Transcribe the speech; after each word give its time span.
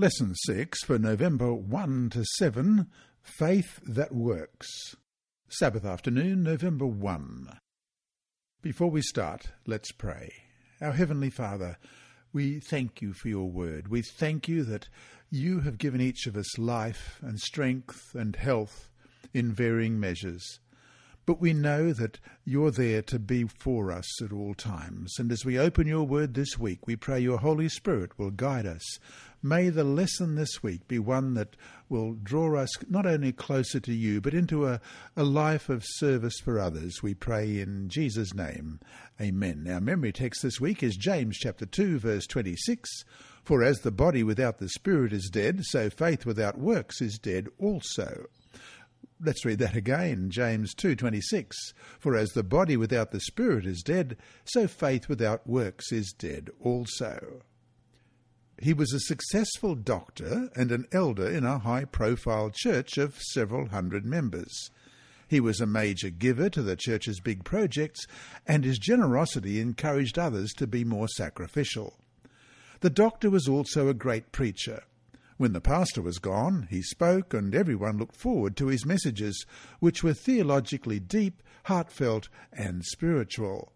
Lesson 0.00 0.32
6 0.32 0.84
for 0.84 0.96
November 0.96 1.52
1 1.52 2.10
to 2.10 2.24
7 2.36 2.86
Faith 3.20 3.80
That 3.84 4.14
Works. 4.14 4.94
Sabbath 5.48 5.84
afternoon, 5.84 6.44
November 6.44 6.86
1. 6.86 7.58
Before 8.62 8.92
we 8.92 9.02
start, 9.02 9.50
let's 9.66 9.90
pray. 9.90 10.30
Our 10.80 10.92
Heavenly 10.92 11.30
Father, 11.30 11.78
we 12.32 12.60
thank 12.60 13.02
you 13.02 13.12
for 13.12 13.26
your 13.26 13.50
word. 13.50 13.88
We 13.88 14.02
thank 14.02 14.46
you 14.46 14.62
that 14.66 14.88
you 15.30 15.62
have 15.62 15.78
given 15.78 16.00
each 16.00 16.28
of 16.28 16.36
us 16.36 16.56
life 16.56 17.18
and 17.20 17.40
strength 17.40 18.14
and 18.14 18.36
health 18.36 18.90
in 19.34 19.50
varying 19.50 19.98
measures. 19.98 20.60
But 21.28 21.42
we 21.42 21.52
know 21.52 21.92
that 21.92 22.20
you're 22.46 22.70
there 22.70 23.02
to 23.02 23.18
be 23.18 23.44
for 23.44 23.92
us 23.92 24.22
at 24.22 24.32
all 24.32 24.54
times. 24.54 25.12
And 25.18 25.30
as 25.30 25.44
we 25.44 25.58
open 25.58 25.86
your 25.86 26.04
word 26.04 26.32
this 26.32 26.56
week, 26.56 26.86
we 26.86 26.96
pray 26.96 27.20
your 27.20 27.36
Holy 27.40 27.68
Spirit 27.68 28.18
will 28.18 28.30
guide 28.30 28.64
us. 28.64 28.98
May 29.42 29.68
the 29.68 29.84
lesson 29.84 30.34
this 30.34 30.64
week 30.64 30.88
be 30.88 30.98
one 30.98 31.34
that 31.34 31.54
will 31.88 32.14
draw 32.14 32.58
us 32.58 32.70
not 32.90 33.06
only 33.06 33.30
closer 33.30 33.78
to 33.78 33.94
you, 33.94 34.20
but 34.20 34.34
into 34.34 34.66
a, 34.66 34.80
a 35.16 35.22
life 35.22 35.68
of 35.68 35.84
service 35.86 36.40
for 36.40 36.58
others. 36.58 37.04
We 37.04 37.14
pray 37.14 37.60
in 37.60 37.88
Jesus' 37.88 38.34
name. 38.34 38.80
Amen. 39.20 39.68
Our 39.70 39.80
memory 39.80 40.12
text 40.12 40.42
this 40.42 40.60
week 40.60 40.82
is 40.82 40.96
James 40.96 41.38
chapter 41.38 41.66
2, 41.66 42.00
verse 42.00 42.26
26. 42.26 43.04
For 43.44 43.62
as 43.62 43.78
the 43.78 43.92
body 43.92 44.24
without 44.24 44.58
the 44.58 44.68
spirit 44.68 45.12
is 45.12 45.30
dead, 45.32 45.60
so 45.66 45.88
faith 45.88 46.26
without 46.26 46.58
works 46.58 47.00
is 47.00 47.16
dead 47.16 47.46
also. 47.58 48.26
Let's 49.20 49.44
read 49.44 49.60
that 49.60 49.76
again. 49.76 50.30
James 50.30 50.74
2:26. 50.74 51.54
For 52.00 52.16
as 52.16 52.30
the 52.30 52.42
body 52.42 52.76
without 52.76 53.12
the 53.12 53.20
spirit 53.20 53.66
is 53.66 53.82
dead, 53.82 54.16
so 54.44 54.66
faith 54.66 55.08
without 55.08 55.46
works 55.46 55.92
is 55.92 56.12
dead 56.12 56.50
also. 56.60 57.42
He 58.60 58.72
was 58.74 58.92
a 58.92 59.00
successful 59.00 59.76
doctor 59.76 60.50
and 60.56 60.72
an 60.72 60.86
elder 60.90 61.28
in 61.28 61.44
a 61.44 61.60
high-profile 61.60 62.50
church 62.52 62.98
of 62.98 63.20
several 63.20 63.68
hundred 63.68 64.04
members. 64.04 64.70
He 65.28 65.38
was 65.38 65.60
a 65.60 65.66
major 65.66 66.10
giver 66.10 66.50
to 66.50 66.62
the 66.62 66.74
church's 66.74 67.20
big 67.20 67.44
projects, 67.44 68.06
and 68.46 68.64
his 68.64 68.78
generosity 68.78 69.60
encouraged 69.60 70.18
others 70.18 70.52
to 70.54 70.66
be 70.66 70.84
more 70.84 71.06
sacrificial. 71.06 72.00
The 72.80 72.90
doctor 72.90 73.30
was 73.30 73.46
also 73.46 73.88
a 73.88 73.94
great 73.94 74.32
preacher. 74.32 74.82
When 75.36 75.52
the 75.52 75.60
pastor 75.60 76.02
was 76.02 76.18
gone, 76.18 76.66
he 76.68 76.82
spoke, 76.82 77.32
and 77.32 77.54
everyone 77.54 77.98
looked 77.98 78.16
forward 78.16 78.56
to 78.56 78.66
his 78.66 78.84
messages, 78.84 79.46
which 79.78 80.02
were 80.02 80.14
theologically 80.14 80.98
deep, 80.98 81.44
heartfelt, 81.66 82.28
and 82.52 82.84
spiritual. 82.84 83.72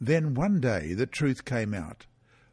Then 0.00 0.34
one 0.34 0.60
day 0.60 0.94
the 0.94 1.06
truth 1.06 1.44
came 1.44 1.72
out. 1.72 2.06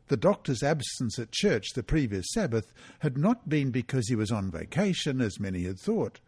The 0.08 0.18
doctor's 0.18 0.62
absence 0.62 1.18
at 1.18 1.32
church 1.32 1.74
the 1.74 1.82
previous 1.82 2.28
Sabbath 2.32 2.72
had 3.00 3.18
not 3.18 3.50
been 3.50 3.72
because 3.72 4.08
he 4.08 4.16
was 4.16 4.32
on 4.32 4.52
vacation, 4.52 5.20
as 5.20 5.40
many 5.40 5.64
had 5.64 5.80
thought. 5.80 6.20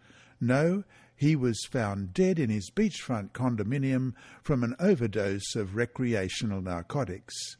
No, 0.41 0.83
he 1.15 1.35
was 1.35 1.67
found 1.69 2.13
dead 2.13 2.39
in 2.39 2.49
his 2.49 2.71
beachfront 2.71 3.33
condominium 3.33 4.13
from 4.41 4.63
an 4.63 4.75
overdose 4.79 5.55
of 5.55 5.75
recreational 5.75 6.61
narcotics. 6.61 7.57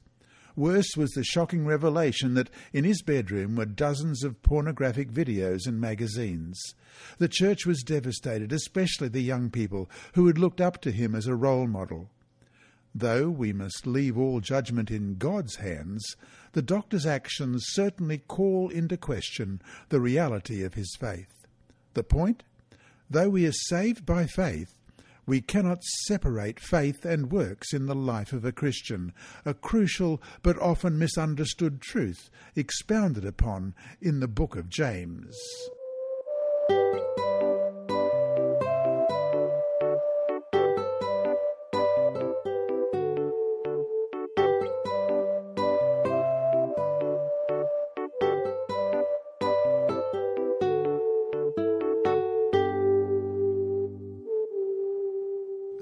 Worse 0.56 0.98
was 0.98 1.12
the 1.12 1.24
shocking 1.24 1.66
revelation 1.66 2.34
that 2.34 2.50
in 2.74 2.84
his 2.84 3.04
bedroom 3.04 3.56
were 3.56 3.66
dozens 3.66 4.24
of 4.24 4.42
pornographic 4.42 5.12
videos 5.12 5.68
and 5.68 5.80
magazines. 5.80 6.60
The 7.20 7.28
church 7.28 7.68
was 7.68 7.84
devastated, 7.84 8.52
especially 8.52 9.10
the 9.10 9.22
young 9.22 9.52
people 9.52 9.88
who 10.16 10.26
had 10.26 10.40
looked 10.40 10.60
up 10.60 10.82
to 10.82 10.92
him 10.92 11.14
as 11.14 11.28
a 11.28 11.36
role 11.36 11.68
model. 11.68 12.10
Though 13.00 13.30
we 13.30 13.54
must 13.54 13.86
leave 13.86 14.18
all 14.18 14.40
judgment 14.40 14.90
in 14.90 15.18
God's 15.18 15.58
hands, 15.58 16.04
the 16.54 16.64
doctor's 16.64 17.06
actions 17.06 17.64
certainly 17.68 18.18
call 18.18 18.70
into 18.70 18.98
question 18.98 19.62
the 19.90 20.00
reality 20.00 20.64
of 20.64 20.74
his 20.74 20.98
faith. 21.00 21.46
The 21.94 22.02
point? 22.02 22.42
Though 23.08 23.30
we 23.30 23.46
are 23.46 23.52
saved 23.52 24.04
by 24.04 24.26
faith, 24.26 24.74
we 25.28 25.42
cannot 25.42 25.84
separate 26.08 26.60
faith 26.60 27.06
and 27.06 27.32
works 27.32 27.72
in 27.72 27.86
the 27.86 27.94
life 27.94 28.34
of 28.34 28.44
a 28.44 28.52
Christian, 28.52 29.14
a 29.46 29.54
crucial 29.54 30.20
but 30.42 30.58
often 30.58 30.98
misunderstood 30.98 31.82
truth 31.82 32.32
expounded 32.56 33.26
upon 33.26 33.76
in 34.02 34.22
the 34.22 34.28
book 34.28 34.56
of 34.56 34.70
James. 34.70 35.38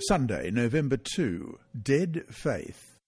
Sunday, 0.08 0.52
November 0.52 0.98
2, 0.98 1.58
Dead 1.82 2.26
Faith. 2.30 3.00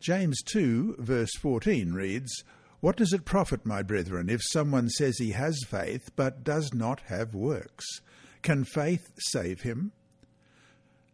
James 0.00 0.42
2, 0.42 0.96
verse 0.98 1.34
14 1.40 1.94
reads, 1.94 2.44
What 2.80 2.96
does 2.96 3.14
it 3.14 3.24
profit, 3.24 3.64
my 3.64 3.82
brethren, 3.82 4.28
if 4.28 4.42
someone 4.42 4.90
says 4.90 5.16
he 5.16 5.30
has 5.30 5.64
faith, 5.66 6.10
but 6.14 6.44
does 6.44 6.74
not 6.74 7.00
have 7.06 7.34
works? 7.34 7.86
Can 8.42 8.64
faith 8.64 9.12
save 9.18 9.62
him? 9.62 9.92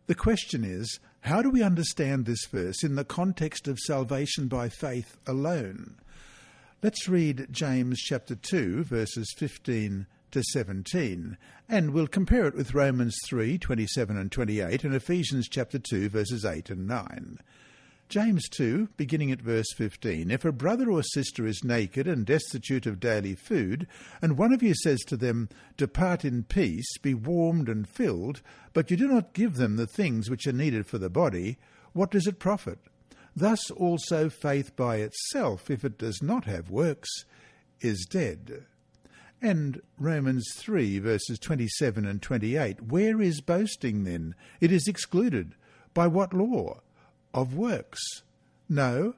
The 0.08 0.16
question 0.16 0.64
is, 0.64 0.98
how 1.20 1.40
do 1.40 1.50
we 1.50 1.62
understand 1.62 2.26
this 2.26 2.46
verse 2.46 2.82
in 2.82 2.96
the 2.96 3.04
context 3.04 3.68
of 3.68 3.78
salvation 3.78 4.48
by 4.48 4.68
faith 4.68 5.18
alone? 5.24 5.98
Let's 6.82 7.08
read 7.08 7.46
James 7.52 8.00
chapter 8.00 8.34
2, 8.34 8.82
verses 8.84 9.32
15 9.36 10.06
to 10.32 10.42
17, 10.42 11.36
and 11.68 11.90
we'll 11.90 12.06
compare 12.06 12.46
it 12.46 12.54
with 12.54 12.74
Romans 12.74 13.16
3, 13.28 13.58
27 13.58 14.16
and 14.16 14.32
28, 14.32 14.84
and 14.84 14.94
Ephesians 14.94 15.48
chapter 15.48 15.78
2, 15.78 16.08
verses 16.08 16.44
8 16.44 16.70
and 16.70 16.86
9. 16.86 17.38
James 18.10 18.48
2, 18.48 18.88
beginning 18.96 19.30
at 19.30 19.40
verse 19.40 19.72
15, 19.76 20.32
If 20.32 20.44
a 20.44 20.50
brother 20.50 20.90
or 20.90 21.02
sister 21.02 21.46
is 21.46 21.62
naked 21.62 22.08
and 22.08 22.26
destitute 22.26 22.84
of 22.84 22.98
daily 22.98 23.36
food, 23.36 23.86
and 24.20 24.36
one 24.36 24.52
of 24.52 24.64
you 24.64 24.74
says 24.74 24.98
to 25.06 25.16
them, 25.16 25.48
Depart 25.76 26.24
in 26.24 26.42
peace, 26.42 26.98
be 26.98 27.14
warmed 27.14 27.68
and 27.68 27.88
filled, 27.88 28.42
but 28.72 28.90
you 28.90 28.96
do 28.96 29.06
not 29.06 29.32
give 29.32 29.54
them 29.54 29.76
the 29.76 29.86
things 29.86 30.28
which 30.28 30.46
are 30.48 30.52
needed 30.52 30.86
for 30.86 30.98
the 30.98 31.08
body, 31.08 31.56
what 31.92 32.10
does 32.10 32.26
it 32.26 32.40
profit? 32.40 32.80
Thus 33.36 33.70
also 33.70 34.28
faith 34.28 34.74
by 34.74 34.96
itself, 34.96 35.70
if 35.70 35.84
it 35.84 35.96
does 35.96 36.20
not 36.20 36.46
have 36.46 36.68
works, 36.68 37.08
is 37.80 38.06
dead. 38.10 38.66
And 39.42 39.80
Romans 39.98 40.46
3, 40.56 40.98
verses 40.98 41.38
27 41.38 42.04
and 42.04 42.20
28. 42.20 42.82
Where 42.82 43.22
is 43.22 43.40
boasting 43.40 44.04
then? 44.04 44.34
It 44.60 44.70
is 44.70 44.86
excluded. 44.86 45.54
By 45.94 46.08
what 46.08 46.34
law? 46.34 46.80
Of 47.32 47.54
works? 47.54 48.00
No, 48.68 49.14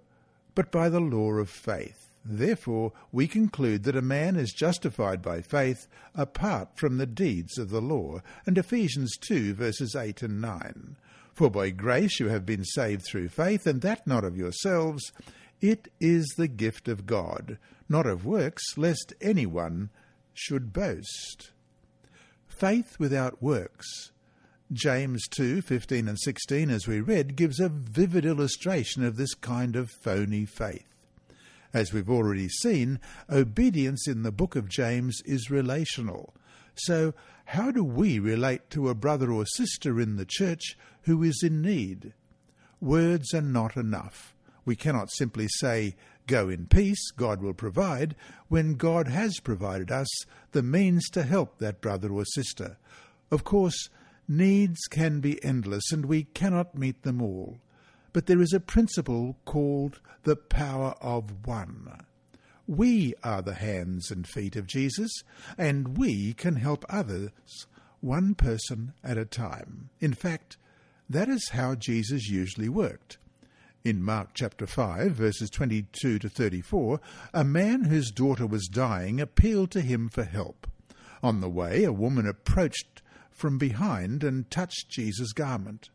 but 0.54 0.70
by 0.70 0.88
the 0.88 1.00
law 1.00 1.32
of 1.32 1.50
faith. 1.50 2.12
Therefore, 2.24 2.92
we 3.10 3.26
conclude 3.26 3.82
that 3.82 3.96
a 3.96 4.02
man 4.02 4.36
is 4.36 4.52
justified 4.52 5.22
by 5.22 5.40
faith 5.40 5.88
apart 6.14 6.68
from 6.76 6.98
the 6.98 7.06
deeds 7.06 7.58
of 7.58 7.70
the 7.70 7.80
law. 7.80 8.22
And 8.46 8.56
Ephesians 8.56 9.16
2, 9.16 9.54
verses 9.54 9.96
8 9.96 10.22
and 10.22 10.40
9. 10.40 10.96
For 11.34 11.50
by 11.50 11.70
grace 11.70 12.20
you 12.20 12.28
have 12.28 12.46
been 12.46 12.64
saved 12.64 13.04
through 13.04 13.30
faith, 13.30 13.66
and 13.66 13.80
that 13.80 14.06
not 14.06 14.22
of 14.22 14.36
yourselves. 14.36 15.12
It 15.60 15.88
is 16.00 16.26
the 16.36 16.48
gift 16.48 16.86
of 16.86 17.06
God, 17.06 17.58
not 17.88 18.06
of 18.06 18.24
works, 18.24 18.62
lest 18.76 19.14
anyone 19.20 19.90
should 20.34 20.72
boast. 20.72 21.50
Faith 22.48 22.96
without 22.98 23.42
works. 23.42 24.12
James 24.72 25.26
2 25.28 25.60
15 25.60 26.08
and 26.08 26.18
16, 26.18 26.70
as 26.70 26.86
we 26.86 27.00
read, 27.00 27.36
gives 27.36 27.60
a 27.60 27.68
vivid 27.68 28.24
illustration 28.24 29.04
of 29.04 29.16
this 29.16 29.34
kind 29.34 29.76
of 29.76 29.90
phony 29.90 30.46
faith. 30.46 30.88
As 31.74 31.92
we've 31.92 32.10
already 32.10 32.48
seen, 32.48 33.00
obedience 33.30 34.06
in 34.06 34.22
the 34.22 34.32
book 34.32 34.56
of 34.56 34.68
James 34.68 35.20
is 35.24 35.50
relational. 35.50 36.34
So, 36.74 37.14
how 37.46 37.70
do 37.70 37.84
we 37.84 38.18
relate 38.18 38.70
to 38.70 38.88
a 38.88 38.94
brother 38.94 39.30
or 39.30 39.44
sister 39.46 40.00
in 40.00 40.16
the 40.16 40.26
church 40.26 40.76
who 41.02 41.22
is 41.22 41.42
in 41.42 41.60
need? 41.60 42.14
Words 42.80 43.34
are 43.34 43.42
not 43.42 43.76
enough. 43.76 44.34
We 44.64 44.76
cannot 44.76 45.10
simply 45.10 45.48
say, 45.48 45.96
Go 46.26 46.48
in 46.48 46.66
peace, 46.66 47.10
God 47.10 47.42
will 47.42 47.54
provide, 47.54 48.14
when 48.48 48.74
God 48.74 49.08
has 49.08 49.40
provided 49.40 49.90
us 49.90 50.08
the 50.52 50.62
means 50.62 51.08
to 51.10 51.22
help 51.22 51.58
that 51.58 51.80
brother 51.80 52.12
or 52.12 52.24
sister. 52.24 52.76
Of 53.30 53.44
course, 53.44 53.88
needs 54.28 54.78
can 54.90 55.20
be 55.20 55.42
endless 55.44 55.90
and 55.90 56.06
we 56.06 56.24
cannot 56.24 56.78
meet 56.78 57.02
them 57.02 57.20
all. 57.20 57.58
But 58.12 58.26
there 58.26 58.40
is 58.40 58.52
a 58.52 58.60
principle 58.60 59.36
called 59.44 60.00
the 60.22 60.36
power 60.36 60.94
of 61.00 61.46
one. 61.46 62.04
We 62.66 63.14
are 63.24 63.42
the 63.42 63.54
hands 63.54 64.10
and 64.10 64.26
feet 64.26 64.54
of 64.54 64.66
Jesus, 64.66 65.10
and 65.58 65.96
we 65.98 66.32
can 66.34 66.56
help 66.56 66.84
others 66.88 67.30
one 68.00 68.34
person 68.34 68.92
at 69.02 69.18
a 69.18 69.24
time. 69.24 69.90
In 70.00 70.12
fact, 70.12 70.56
that 71.08 71.28
is 71.28 71.50
how 71.50 71.74
Jesus 71.74 72.28
usually 72.28 72.68
worked. 72.68 73.18
In 73.84 74.00
Mark 74.00 74.28
chapter 74.32 74.64
5, 74.64 75.10
verses 75.10 75.50
22 75.50 76.20
to 76.20 76.28
34, 76.28 77.00
a 77.34 77.42
man 77.42 77.86
whose 77.86 78.12
daughter 78.12 78.46
was 78.46 78.68
dying 78.68 79.20
appealed 79.20 79.72
to 79.72 79.80
him 79.80 80.08
for 80.08 80.22
help. 80.22 80.68
On 81.20 81.40
the 81.40 81.48
way, 81.48 81.82
a 81.82 81.92
woman 81.92 82.24
approached 82.28 83.02
from 83.32 83.58
behind 83.58 84.22
and 84.22 84.48
touched 84.52 84.88
Jesus' 84.88 85.32
garment. 85.32 85.90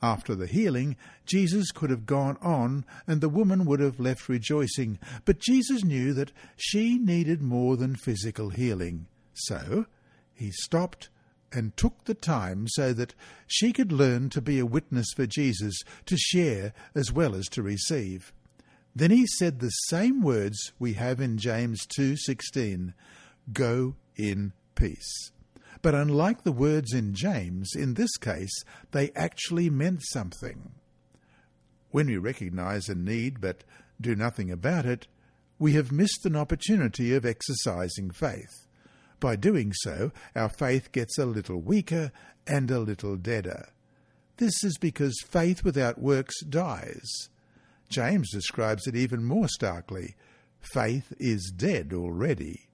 After 0.00 0.36
the 0.36 0.46
healing, 0.46 0.94
Jesus 1.24 1.72
could 1.72 1.90
have 1.90 2.06
gone 2.06 2.36
on 2.40 2.84
and 3.08 3.20
the 3.20 3.28
woman 3.28 3.64
would 3.64 3.80
have 3.80 3.98
left 3.98 4.28
rejoicing, 4.28 5.00
but 5.24 5.40
Jesus 5.40 5.82
knew 5.82 6.12
that 6.14 6.30
she 6.56 6.96
needed 6.96 7.42
more 7.42 7.76
than 7.76 7.96
physical 7.96 8.50
healing. 8.50 9.06
So 9.34 9.86
he 10.32 10.52
stopped 10.52 11.08
and 11.52 11.76
took 11.76 12.04
the 12.04 12.14
time 12.14 12.66
so 12.68 12.92
that 12.92 13.14
she 13.46 13.72
could 13.72 13.92
learn 13.92 14.30
to 14.30 14.40
be 14.40 14.58
a 14.58 14.66
witness 14.66 15.06
for 15.14 15.26
Jesus, 15.26 15.80
to 16.06 16.16
share 16.16 16.72
as 16.94 17.12
well 17.12 17.34
as 17.34 17.46
to 17.46 17.62
receive. 17.62 18.32
Then 18.94 19.10
he 19.10 19.26
said 19.26 19.58
the 19.58 19.68
same 19.68 20.22
words 20.22 20.72
we 20.78 20.94
have 20.94 21.20
in 21.20 21.38
James 21.38 21.86
2:16, 21.86 22.94
"Go 23.52 23.96
in 24.16 24.52
peace." 24.74 25.32
But 25.82 25.94
unlike 25.94 26.42
the 26.42 26.52
words 26.52 26.92
in 26.92 27.14
James, 27.14 27.72
in 27.76 27.94
this 27.94 28.16
case, 28.16 28.64
they 28.92 29.12
actually 29.12 29.70
meant 29.70 30.02
something. 30.02 30.72
When 31.90 32.06
we 32.06 32.16
recognize 32.16 32.88
a 32.88 32.94
need 32.94 33.40
but 33.40 33.64
do 34.00 34.16
nothing 34.16 34.50
about 34.50 34.86
it, 34.86 35.06
we 35.58 35.74
have 35.74 35.92
missed 35.92 36.26
an 36.26 36.36
opportunity 36.36 37.14
of 37.14 37.24
exercising 37.24 38.10
faith. 38.10 38.65
By 39.26 39.34
doing 39.34 39.72
so, 39.72 40.12
our 40.36 40.48
faith 40.48 40.92
gets 40.92 41.18
a 41.18 41.26
little 41.26 41.60
weaker 41.60 42.12
and 42.46 42.70
a 42.70 42.78
little 42.78 43.16
deader. 43.16 43.70
This 44.36 44.62
is 44.62 44.78
because 44.78 45.20
faith 45.26 45.64
without 45.64 46.00
works 46.00 46.44
dies. 46.44 47.28
James 47.88 48.30
describes 48.30 48.86
it 48.86 48.94
even 48.94 49.24
more 49.24 49.48
starkly. 49.48 50.14
Faith 50.60 51.12
is 51.18 51.52
dead 51.56 51.92
already. 51.92 52.68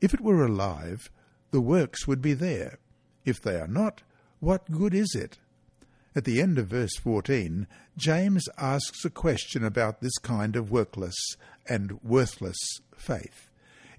If 0.00 0.14
it 0.14 0.20
were 0.20 0.46
alive, 0.46 1.10
the 1.50 1.60
works 1.60 2.06
would 2.06 2.22
be 2.22 2.34
there. 2.34 2.78
If 3.24 3.42
they 3.42 3.56
are 3.56 3.66
not, 3.66 4.02
what 4.38 4.70
good 4.70 4.94
is 4.94 5.16
it? 5.16 5.38
At 6.14 6.26
the 6.26 6.40
end 6.40 6.58
of 6.58 6.68
verse 6.68 6.96
14, 7.02 7.66
James 7.96 8.44
asks 8.56 9.04
a 9.04 9.10
question 9.10 9.64
about 9.64 10.00
this 10.00 10.16
kind 10.18 10.54
of 10.54 10.70
workless 10.70 11.18
and 11.68 12.00
worthless 12.04 12.60
faith. 12.94 13.49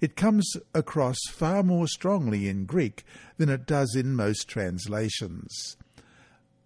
It 0.02 0.16
comes 0.16 0.56
across 0.74 1.16
far 1.30 1.62
more 1.62 1.86
strongly 1.86 2.48
in 2.48 2.64
Greek 2.64 3.04
than 3.38 3.48
it 3.48 3.66
does 3.66 3.94
in 3.94 4.16
most 4.16 4.48
translations. 4.48 5.76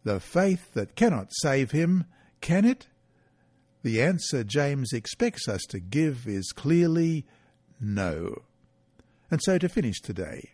The 0.05 0.21
faith 0.21 0.73
that 0.73 0.97
cannot 0.97 1.35
save 1.43 1.73
him, 1.73 2.07
can 2.41 2.65
it? 2.65 2.87
The 3.83 4.01
answer 4.01 4.43
James 4.43 4.95
expects 4.95 5.49
us 5.49 5.67
to 5.69 5.81
give 5.81 6.27
is 6.27 6.51
clearly 6.53 7.27
no. 7.79 8.43
And 9.31 9.43
so 9.43 9.59
to 9.59 9.69
finish 9.69 10.01
today, 10.01 10.53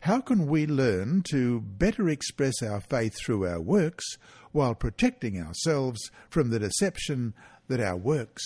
how 0.00 0.22
can 0.22 0.46
we 0.46 0.66
learn 0.66 1.24
to 1.32 1.60
better 1.60 2.08
express 2.08 2.62
our 2.62 2.80
faith 2.80 3.12
through 3.14 3.46
our 3.46 3.60
works 3.60 4.16
while 4.52 4.74
protecting 4.74 5.38
ourselves 5.38 6.10
from 6.30 6.48
the 6.48 6.58
deception 6.58 7.34
that 7.68 7.80
our 7.80 7.96
works 7.98 8.42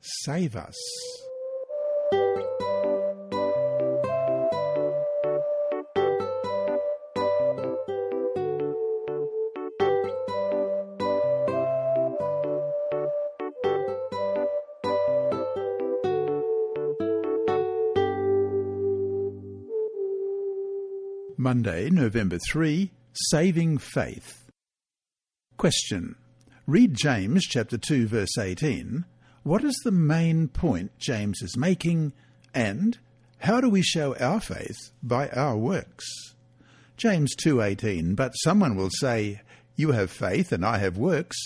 save 0.00 0.54
us? 0.54 0.76
Monday, 21.54 21.88
November 21.88 22.36
3, 22.50 22.90
Saving 23.30 23.78
Faith. 23.78 24.50
Question. 25.56 26.16
Read 26.66 26.94
James 26.96 27.44
chapter 27.44 27.78
2 27.78 28.08
verse 28.08 28.36
18. 28.36 29.04
What 29.44 29.62
is 29.62 29.80
the 29.84 29.92
main 29.92 30.48
point 30.48 30.90
James 30.98 31.42
is 31.42 31.56
making 31.56 32.12
and 32.52 32.98
how 33.38 33.60
do 33.60 33.68
we 33.68 33.82
show 33.82 34.16
our 34.16 34.40
faith 34.40 34.90
by 35.00 35.28
our 35.28 35.56
works? 35.56 36.34
James 36.96 37.36
2:18 37.36 38.16
But 38.16 38.32
someone 38.42 38.74
will 38.74 38.90
say, 38.90 39.40
you 39.76 39.92
have 39.92 40.10
faith 40.10 40.50
and 40.50 40.66
I 40.66 40.78
have 40.78 40.98
works. 40.98 41.36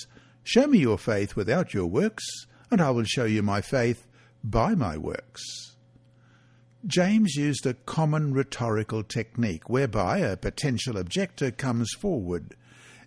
Show 0.42 0.68
me 0.68 0.78
your 0.78 0.96
faith 0.96 1.36
without 1.36 1.74
your 1.74 1.86
works, 1.86 2.24
and 2.70 2.80
I 2.80 2.92
will 2.92 3.04
show 3.04 3.26
you 3.26 3.42
my 3.42 3.60
faith 3.60 4.06
by 4.42 4.74
my 4.74 4.96
works. 4.96 5.67
James 6.86 7.34
used 7.34 7.66
a 7.66 7.74
common 7.74 8.32
rhetorical 8.32 9.02
technique 9.02 9.68
whereby 9.68 10.18
a 10.18 10.36
potential 10.36 10.96
objector 10.96 11.50
comes 11.50 11.90
forward. 11.98 12.54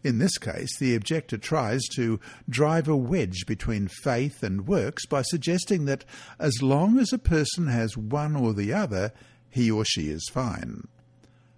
In 0.03 0.17
this 0.17 0.37
case, 0.37 0.77
the 0.77 0.95
objector 0.95 1.37
tries 1.37 1.81
to 1.95 2.19
drive 2.49 2.89
a 2.89 2.97
wedge 2.97 3.45
between 3.45 3.87
faith 3.87 4.43
and 4.43 4.67
works 4.67 5.05
by 5.05 5.21
suggesting 5.21 5.85
that 5.85 6.03
as 6.37 6.61
long 6.61 6.99
as 6.99 7.13
a 7.13 7.17
person 7.17 7.67
has 7.67 7.95
one 7.95 8.35
or 8.35 8.53
the 8.53 8.73
other, 8.73 9.13
he 9.49 9.71
or 9.71 9.85
she 9.85 10.09
is 10.09 10.29
fine. 10.31 10.87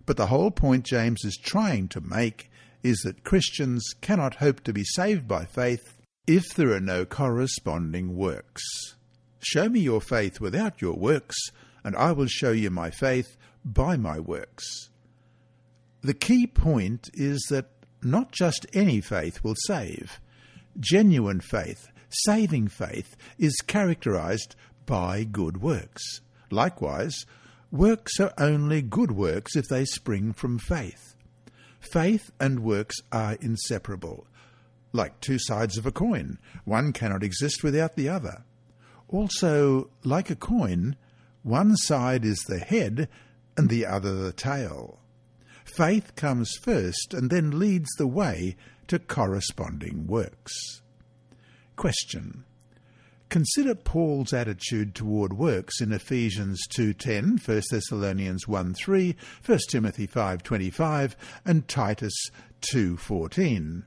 But 0.05 0.17
the 0.17 0.27
whole 0.27 0.51
point 0.51 0.85
James 0.85 1.23
is 1.23 1.37
trying 1.37 1.87
to 1.89 2.01
make 2.01 2.51
is 2.83 2.99
that 2.99 3.23
Christians 3.23 3.83
cannot 4.01 4.35
hope 4.35 4.61
to 4.65 4.73
be 4.73 4.83
saved 4.83 5.27
by 5.27 5.45
faith 5.45 5.97
if 6.27 6.43
there 6.53 6.73
are 6.73 6.81
no 6.81 7.05
corresponding 7.05 8.15
works. 8.15 8.63
Show 9.39 9.69
me 9.69 9.79
your 9.79 10.01
faith 10.01 10.39
without 10.39 10.81
your 10.81 10.95
works, 10.95 11.37
and 11.83 11.95
I 11.95 12.11
will 12.11 12.27
show 12.27 12.51
you 12.51 12.69
my 12.69 12.89
faith 12.89 13.37
by 13.65 13.97
my 13.97 14.19
works. 14.19 14.89
The 16.01 16.13
key 16.13 16.47
point 16.47 17.09
is 17.13 17.45
that 17.49 17.69
not 18.01 18.31
just 18.31 18.65
any 18.73 18.99
faith 19.01 19.43
will 19.43 19.55
save. 19.67 20.19
Genuine 20.79 21.39
faith, 21.39 21.87
saving 22.09 22.67
faith, 22.67 23.15
is 23.37 23.55
characterized 23.65 24.55
by 24.85 25.23
good 25.23 25.61
works. 25.61 26.21
Likewise, 26.51 27.25
works 27.71 28.19
are 28.19 28.33
only 28.37 28.81
good 28.81 29.11
works 29.11 29.55
if 29.55 29.65
they 29.69 29.85
spring 29.85 30.33
from 30.33 30.59
faith. 30.59 31.15
Faith 31.79 32.31
and 32.39 32.59
works 32.59 32.95
are 33.11 33.37
inseparable, 33.41 34.27
like 34.91 35.19
two 35.19 35.39
sides 35.39 35.77
of 35.77 35.85
a 35.85 35.91
coin. 35.91 36.37
One 36.65 36.93
cannot 36.93 37.23
exist 37.23 37.63
without 37.63 37.95
the 37.95 38.09
other. 38.09 38.43
Also, 39.07 39.89
like 40.03 40.29
a 40.29 40.35
coin, 40.35 40.95
one 41.43 41.75
side 41.75 42.25
is 42.25 42.39
the 42.47 42.59
head 42.59 43.07
and 43.55 43.69
the 43.69 43.85
other 43.85 44.15
the 44.15 44.33
tail. 44.33 44.99
Faith 45.63 46.15
comes 46.15 46.55
first 46.55 47.13
and 47.13 47.29
then 47.29 47.59
leads 47.59 47.89
the 47.97 48.07
way 48.07 48.55
to 48.87 48.99
corresponding 48.99 50.07
works. 50.07 50.81
Question. 51.75 52.43
Consider 53.29 53.73
Paul's 53.73 54.31
attitude 54.31 54.93
toward 54.93 55.33
works 55.33 55.81
in 55.81 55.91
Ephesians 55.91 56.67
2.10, 56.67 57.47
1 57.47 57.61
Thessalonians 57.71 58.45
1.3, 58.45 59.15
1 59.43 59.59
Timothy 59.69 60.07
5.25 60.07 61.15
and 61.43 61.67
Titus 61.67 62.13
2.14. 62.61 63.83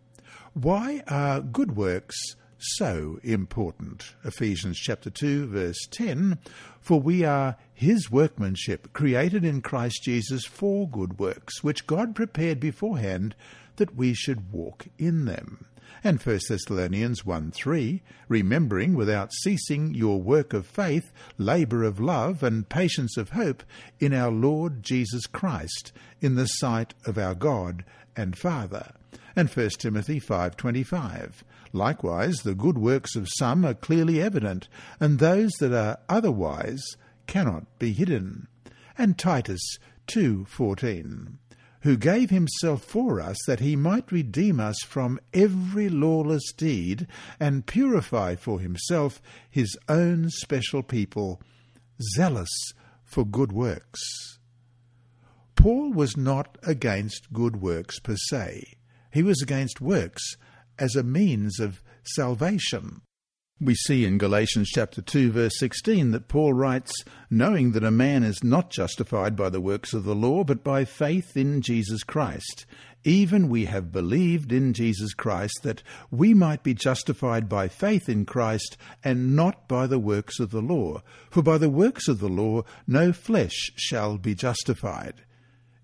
Why 0.55 1.03
are 1.07 1.41
good 1.41 1.77
works 1.77 2.17
so 2.59 3.19
important. 3.23 4.15
Ephesians 4.25 4.79
chapter 4.79 5.11
2 5.11 5.47
verse 5.47 5.87
10, 5.91 6.39
for 6.81 7.01
we 7.01 7.25
are 7.25 7.57
his 7.73 8.11
workmanship, 8.11 8.93
created 8.93 9.45
in 9.45 9.61
Christ 9.61 10.03
Jesus 10.03 10.45
for 10.45 10.89
good 10.89 11.19
works, 11.19 11.63
which 11.63 11.87
God 11.87 12.15
prepared 12.15 12.61
beforehand 12.61 13.35
that 13.77 13.95
we 13.95 14.15
should 14.15 14.53
walk 14.53 14.87
in 14.99 15.25
them. 15.25 15.67
And 16.05 16.21
1 16.21 16.41
Thessalonians 16.49 17.25
1 17.25 17.51
3, 17.51 18.03
remembering 18.29 18.95
without 18.95 19.33
ceasing 19.33 19.95
your 19.95 20.21
work 20.21 20.53
of 20.53 20.67
faith, 20.67 21.13
labour 21.39 21.83
of 21.83 21.99
love, 21.99 22.43
and 22.43 22.69
patience 22.69 23.17
of 23.17 23.31
hope 23.31 23.63
in 23.99 24.15
our 24.15 24.31
Lord 24.31 24.83
Jesus 24.83 25.27
Christ, 25.27 25.93
in 26.21 26.35
the 26.35 26.47
sight 26.47 26.95
of 27.07 27.19
our 27.19 27.35
God 27.35 27.85
and 28.17 28.39
Father. 28.39 28.93
And 29.35 29.51
1 29.51 29.71
Timothy 29.79 30.21
5.25, 30.21 31.43
Likewise, 31.73 32.39
the 32.39 32.55
good 32.55 32.79
works 32.79 33.17
of 33.17 33.29
some 33.37 33.65
are 33.65 33.75
clearly 33.75 34.21
evident, 34.21 34.69
and 35.01 35.19
those 35.19 35.53
that 35.61 35.73
are 35.73 35.99
otherwise 36.09 36.97
cannot 37.27 37.79
be 37.79 37.93
hidden. 37.93 38.49
And 38.97 39.19
Titus 39.19 39.79
2:14, 40.07 41.39
who 41.81 41.97
gave 41.97 42.31
himself 42.31 42.83
for 42.83 43.21
us 43.21 43.37
that 43.47 43.61
he 43.61 43.77
might 43.77 44.11
redeem 44.11 44.61
us 44.61 44.77
from 44.87 45.21
every 45.35 45.89
lawless 45.89 46.53
deed 46.53 47.07
and 47.39 47.67
purify 47.67 48.35
for 48.35 48.61
himself 48.61 49.21
his 49.51 49.77
own 49.89 50.31
special 50.31 50.83
people, 50.83 51.41
zealous 52.15 52.73
for 53.05 53.25
good 53.25 53.53
works. 53.53 54.01
Paul 55.55 55.93
was 55.93 56.17
not 56.17 56.59
against 56.63 57.33
good 57.33 57.57
works 57.57 57.99
per 57.99 58.17
se. 58.17 58.75
He 59.11 59.23
was 59.23 59.41
against 59.41 59.81
works 59.81 60.37
as 60.78 60.95
a 60.95 61.02
means 61.02 61.61
of 61.61 61.83
salvation. 62.02 63.02
We 63.59 63.75
see 63.75 64.04
in 64.04 64.18
Galatians 64.18 64.68
chapter 64.68 65.00
2 65.00 65.33
verse 65.33 65.59
16 65.59 66.11
that 66.11 66.28
Paul 66.28 66.52
writes, 66.52 66.92
knowing 67.30 67.73
that 67.73 67.85
a 67.85 67.90
man 67.90 68.23
is 68.23 68.45
not 68.45 68.68
justified 68.68 69.35
by 69.35 69.49
the 69.49 69.62
works 69.62 69.95
of 69.95 70.04
the 70.04 70.14
law, 70.14 70.45
but 70.45 70.62
by 70.62 70.85
faith 70.85 71.38
in 71.38 71.62
Jesus 71.62 72.02
Christ. 72.02 72.66
Even 73.02 73.49
we 73.49 73.64
have 73.64 73.92
believed 73.92 74.52
in 74.52 74.75
Jesus 74.75 75.14
Christ 75.14 75.61
that 75.62 75.83
we 76.11 76.35
might 76.35 76.62
be 76.62 76.75
justified 76.75 77.49
by 77.49 77.68
faith 77.68 78.11
in 78.11 78.26
Christ 78.26 78.76
and 79.02 79.35
not 79.35 79.66
by 79.68 79.87
the 79.87 79.99
works 79.99 80.38
of 80.38 80.50
the 80.50 80.61
law. 80.61 81.02
For 81.30 81.42
by 81.42 81.56
the 81.56 81.71
works 81.71 82.09
of 82.09 82.18
the 82.18 82.28
law 82.28 82.64
no 82.87 83.11
flesh 83.12 83.71
shall 83.76 84.18
be 84.18 84.35
justified. 84.35 85.25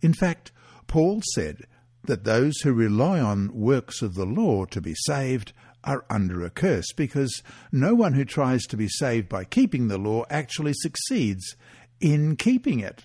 In 0.03 0.13
fact, 0.13 0.53
Paul 0.89 1.23
said 1.35 1.63
that 2.05 2.25
those 2.25 2.61
who 2.61 2.73
rely 2.73 3.21
on 3.21 3.55
works 3.55 4.03
of 4.03 4.15
the 4.15 4.27
law 4.27 4.65
to 4.67 4.81
be 4.81 4.95
saved 4.95 5.53
are 5.85 6.05
under 6.09 6.45
a 6.45 6.51
curse, 6.51 6.93
because 6.97 7.43
no 7.71 7.95
one 7.95 8.13
who 8.13 8.25
tries 8.25 8.63
to 8.65 8.77
be 8.77 8.89
saved 8.89 9.29
by 9.29 9.45
keeping 9.45 9.89
the 9.89 9.99
law 9.99 10.25
actually 10.31 10.73
succeeds 10.75 11.57
in 12.01 12.37
keeping 12.37 12.81
it. 12.81 13.05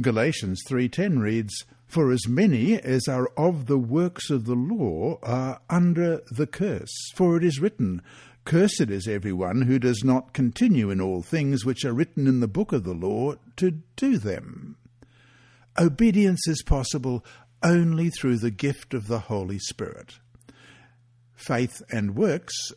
Galatians 0.00 0.62
3:10 0.66 1.18
reads, 1.18 1.64
"For 1.86 2.10
as 2.10 2.26
many 2.26 2.80
as 2.80 3.08
are 3.08 3.28
of 3.36 3.66
the 3.66 3.78
works 3.78 4.30
of 4.30 4.46
the 4.46 4.54
law 4.54 5.18
are 5.22 5.60
under 5.68 6.22
the 6.30 6.46
curse, 6.46 6.94
for 7.14 7.36
it 7.36 7.44
is 7.44 7.60
written, 7.60 8.02
Cursed 8.44 8.90
is 8.90 9.06
everyone 9.06 9.62
who 9.62 9.78
does 9.78 10.02
not 10.02 10.32
continue 10.32 10.90
in 10.90 11.00
all 11.00 11.22
things 11.22 11.64
which 11.64 11.84
are 11.84 11.92
written 11.92 12.26
in 12.26 12.40
the 12.40 12.48
book 12.48 12.72
of 12.72 12.84
the 12.84 12.94
law 12.94 13.36
to 13.56 13.82
do 13.96 14.18
them." 14.18 14.76
Obedience 15.78 16.46
is 16.48 16.62
possible 16.62 17.24
only 17.62 18.10
through 18.10 18.38
the 18.38 18.50
gift 18.50 18.94
of 18.94 19.06
the 19.06 19.20
Holy 19.20 19.58
Spirit. 19.58 20.18
Faith 21.34 21.82
and 21.90 22.14
Works 22.14 22.72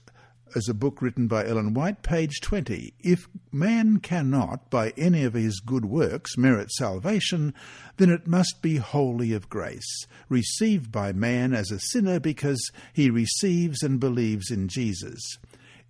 as 0.55 0.69
a 0.69 0.73
book 0.73 1.01
written 1.01 1.27
by 1.27 1.45
Ellen 1.45 1.73
White, 1.73 2.01
page 2.01 2.39
20. 2.41 2.93
If 2.99 3.27
man 3.51 3.99
cannot, 3.99 4.69
by 4.69 4.93
any 4.95 5.23
of 5.23 5.33
his 5.33 5.59
good 5.59 5.85
works, 5.85 6.37
merit 6.37 6.71
salvation, 6.71 7.53
then 7.97 8.09
it 8.09 8.25
must 8.25 8.61
be 8.61 8.77
wholly 8.77 9.33
of 9.33 9.49
grace, 9.49 10.05
received 10.29 10.91
by 10.91 11.11
man 11.11 11.53
as 11.53 11.71
a 11.71 11.79
sinner 11.79 12.19
because 12.19 12.71
he 12.93 13.09
receives 13.09 13.83
and 13.83 13.99
believes 13.99 14.49
in 14.49 14.67
Jesus. 14.67 15.19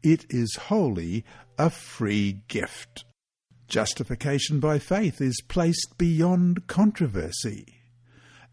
It 0.01 0.25
is 0.29 0.55
wholly 0.55 1.23
a 1.57 1.69
free 1.69 2.41
gift. 2.47 3.05
Justification 3.67 4.59
by 4.59 4.79
faith 4.79 5.21
is 5.21 5.41
placed 5.47 5.97
beyond 5.97 6.67
controversy. 6.67 7.74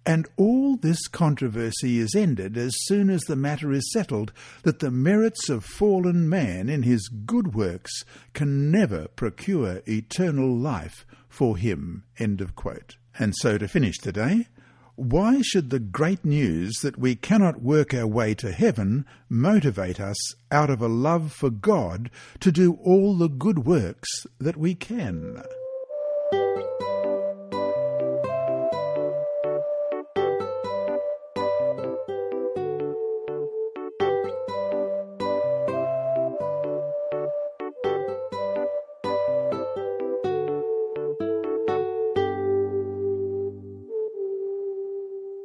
And 0.05 0.27
all 0.37 0.77
this 0.77 1.07
controversy 1.07 1.99
is 1.99 2.15
ended 2.17 2.57
as 2.57 2.75
soon 2.87 3.09
as 3.09 3.21
the 3.23 3.37
matter 3.37 3.73
is 3.73 3.93
settled 3.93 4.33
that 4.65 4.81
the 4.81 4.91
merits 4.91 5.49
of 5.49 5.65
fallen 5.65 6.29
man 6.29 6.69
in 6.69 6.83
his 6.83 7.09
good 7.09 7.55
works 7.55 8.05
can 8.33 8.71
never 8.71 9.07
procure 9.09 9.81
eternal 9.87 10.57
life 10.57 11.07
for 11.29 11.57
him. 11.57 12.03
End 12.19 12.41
of 12.41 12.57
quote. 12.57 12.97
And 13.19 13.35
so 13.37 13.59
to 13.59 13.69
finish 13.69 13.99
today, 13.99 14.49
why 14.97 15.41
should 15.43 15.71
the 15.71 15.79
great 15.79 16.25
news 16.25 16.75
that 16.83 16.99
we 16.99 17.15
cannot 17.15 17.63
work 17.63 17.95
our 17.95 18.07
way 18.07 18.35
to 18.35 18.53
heaven 18.53 19.07
motivate 19.29 20.01
us 20.01 20.17
out 20.51 20.69
of 20.69 20.83
a 20.83 20.89
love 20.89 21.33
for 21.33 21.49
God 21.51 22.11
to 22.41 22.53
do 22.53 22.75
all 22.83 23.17
the 23.17 23.29
good 23.29 23.61
works 23.61 24.27
that 24.39 24.57
we 24.57 24.75
can? 24.75 25.43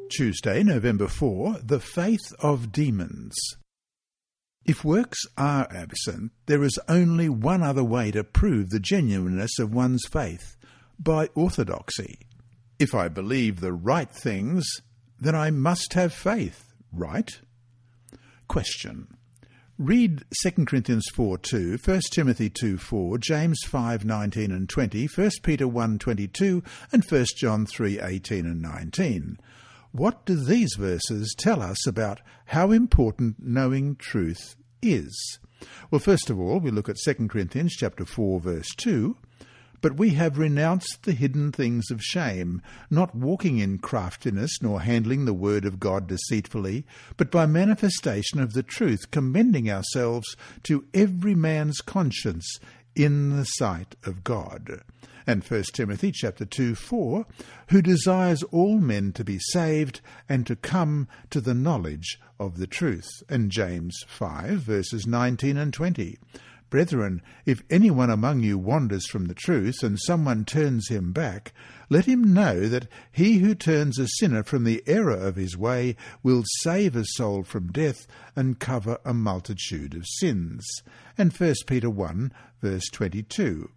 Tuesday, 0.09 0.63
November 0.63 1.07
4, 1.07 1.57
The 1.63 1.79
Faith 1.79 2.33
of 2.39 2.71
Demons. 2.71 3.35
If 4.65 4.83
works 4.83 5.19
are 5.37 5.67
absent, 5.71 6.31
there 6.45 6.63
is 6.63 6.79
only 6.87 7.29
one 7.29 7.63
other 7.63 7.83
way 7.83 8.11
to 8.11 8.23
prove 8.23 8.69
the 8.69 8.79
genuineness 8.79 9.59
of 9.59 9.73
one's 9.73 10.05
faith 10.05 10.55
by 10.99 11.29
orthodoxy. 11.35 12.19
If 12.79 12.93
I 12.93 13.07
believe 13.07 13.59
the 13.59 13.73
right 13.73 14.09
things, 14.09 14.65
then 15.19 15.35
I 15.35 15.51
must 15.51 15.93
have 15.93 16.13
faith, 16.13 16.73
right? 16.91 17.29
Question. 18.47 19.07
Read 19.77 20.25
2 20.41 20.65
Corinthians 20.65 21.07
4 21.13 21.37
2, 21.37 21.77
1 21.83 22.01
Timothy 22.11 22.49
2 22.49 22.77
4, 22.77 23.17
James 23.19 23.59
5 23.65 24.05
19 24.05 24.51
and 24.51 24.67
20, 24.67 25.07
1 25.07 25.29
Peter 25.43 25.67
1 25.67 25.99
22, 25.99 26.63
and 26.91 27.03
1 27.03 27.25
John 27.35 27.65
3 27.65 27.99
18 27.99 28.45
and 28.45 28.61
19. 28.61 29.37
What 29.91 30.25
do 30.25 30.36
these 30.36 30.75
verses 30.75 31.34
tell 31.38 31.62
us 31.62 31.88
about 31.88 32.22
how 32.46 32.72
important 32.72 33.38
knowing 33.39 33.96
truth 33.96 34.56
is? 34.82 35.39
Well, 35.89 36.00
first 36.00 36.29
of 36.29 36.39
all, 36.39 36.60
we 36.60 36.72
look 36.72 36.89
at 36.89 36.98
2 37.03 37.27
Corinthians 37.27 37.74
chapter 37.75 38.06
4 38.06 38.39
verse 38.39 38.70
2. 38.77 39.17
But 39.79 39.98
we 39.98 40.12
have 40.12 40.39
renounced 40.39 41.03
the 41.03 41.12
hidden 41.12 41.51
things 41.51 41.91
of 41.91 42.01
shame, 42.01 42.63
not 42.89 43.13
walking 43.13 43.60
in 43.60 43.77
craftiness, 43.77 44.60
nor 44.60 44.82
handling 44.82 45.25
the 45.25 45.36
word 45.36 45.65
of 45.65 45.79
God 45.79 46.08
deceitfully, 46.08 46.84
but 47.15 47.29
by 47.29 47.46
manifestation 47.46 48.39
of 48.39 48.53
the 48.53 48.63
truth, 48.63 49.12
commending 49.12 49.70
ourselves 49.70 50.36
to 50.63 50.86
every 50.96 51.36
man's 51.36 51.79
conscience 51.82 52.60
in 52.98 53.38
the 53.38 53.46
sight 53.46 53.96
of 54.04 54.24
God 54.24 54.82
and 55.27 55.44
1 55.44 55.63
Timothy 55.74 56.12
chapter 56.13 56.46
2 56.46 56.74
4, 56.74 57.25
who 57.70 57.82
desires 57.82 58.42
all 58.44 58.80
men 58.80 59.12
to 59.12 59.25
be 59.25 59.38
saved 59.51 60.00
and 60.30 60.48
to 60.48 60.56
come 60.56 61.08
to 61.30 61.42
the 61.42 61.54
knowledge 61.54 62.18
of 62.39 62.58
the 62.58 62.66
truth, 62.66 63.10
and 63.27 63.51
James 63.51 63.96
5 64.08 64.60
verses 64.60 65.06
19 65.06 65.58
and 65.58 65.74
20. 65.74 66.18
Brethren, 66.69 67.21
if 67.45 67.63
anyone 67.69 68.09
among 68.09 68.41
you 68.41 68.57
wanders 68.57 69.07
from 69.07 69.25
the 69.25 69.33
truth, 69.33 69.83
and 69.83 69.97
someone 70.00 70.43
turns 70.43 70.89
him 70.89 71.13
back, 71.13 71.53
let 71.89 72.05
him 72.05 72.33
know 72.33 72.67
that 72.67 72.88
he 73.12 73.38
who 73.38 73.55
turns 73.55 73.97
a 73.97 74.07
sinner 74.07 74.43
from 74.43 74.65
the 74.65 74.83
error 74.86 75.15
of 75.15 75.38
his 75.38 75.55
way 75.57 75.95
will 76.24 76.43
save 76.59 76.95
a 76.95 77.05
soul 77.05 77.43
from 77.43 77.71
death 77.71 78.05
and 78.36 78.59
cover 78.59 78.97
a 79.05 79.13
multitude 79.13 79.93
of 79.95 80.05
sins. 80.05 80.65
And 81.17 81.31
1 81.31 81.53
Peter 81.65 81.89
1, 81.89 82.33
verse 82.62 82.89
22. 82.91 83.69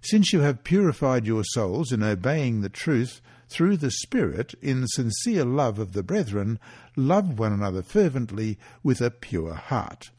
Since 0.00 0.32
you 0.32 0.40
have 0.40 0.62
purified 0.62 1.26
your 1.26 1.42
souls 1.42 1.90
in 1.90 2.04
obeying 2.04 2.60
the 2.60 2.68
truth 2.68 3.20
through 3.48 3.76
the 3.78 3.90
Spirit 3.90 4.54
in 4.62 4.86
sincere 4.86 5.44
love 5.44 5.80
of 5.80 5.94
the 5.94 6.04
brethren, 6.04 6.60
love 6.94 7.40
one 7.40 7.52
another 7.52 7.82
fervently 7.82 8.56
with 8.84 9.00
a 9.00 9.10
pure 9.10 9.54
heart. 9.54 10.10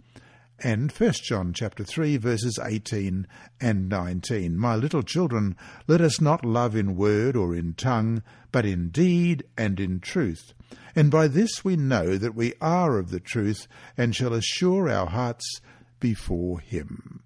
And 0.60 0.92
1 0.92 1.12
John 1.24 1.54
chapter 1.54 1.84
3 1.84 2.18
verses 2.18 2.58
18 2.58 3.28
and 3.62 3.88
19. 3.90 4.58
My 4.58 4.76
little 4.76 5.04
children, 5.04 5.56
let 5.86 6.02
us 6.02 6.20
not 6.20 6.44
love 6.44 6.76
in 6.76 6.96
word 6.96 7.36
or 7.36 7.56
in 7.56 7.76
tongue, 7.76 8.24
but 8.52 8.66
in 8.66 8.90
deed 8.90 9.44
and 9.56 9.80
in 9.80 10.00
truth. 10.00 10.54
And 10.96 11.12
by 11.12 11.28
this 11.28 11.64
we 11.64 11.76
know 11.76 12.18
that 12.18 12.34
we 12.34 12.56
are 12.60 12.98
of 12.98 13.12
the 13.12 13.20
truth, 13.20 13.68
and 13.96 14.16
shall 14.16 14.34
assure 14.34 14.90
our 14.90 15.06
hearts 15.06 15.62
before 16.00 16.60
him. 16.60 17.22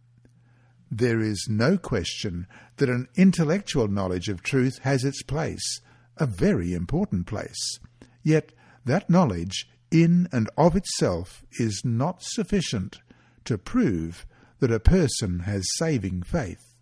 There 0.92 1.22
is 1.22 1.48
no 1.50 1.78
question 1.78 2.48
that 2.76 2.90
an 2.90 3.08
intellectual 3.16 3.88
knowledge 3.88 4.28
of 4.28 4.44
truth 4.44 4.80
has 4.80 5.06
its 5.06 5.24
place, 5.24 5.80
a 6.18 6.26
very 6.26 6.74
important 6.74 7.28
place. 7.28 7.80
Yet 8.24 8.52
that 8.84 9.10
knowledge, 9.10 9.70
in 9.90 10.28
and 10.34 10.50
of 10.58 10.76
itself, 10.76 11.46
is 11.52 11.84
not 11.86 12.22
sufficient 12.22 13.00
to 13.46 13.58
prove 13.58 14.26
that 14.60 14.72
a 14.72 14.80
person 14.80 15.40
has 15.40 15.64
saving 15.78 16.24
faith. 16.24 16.76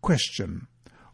Question. 0.00 0.66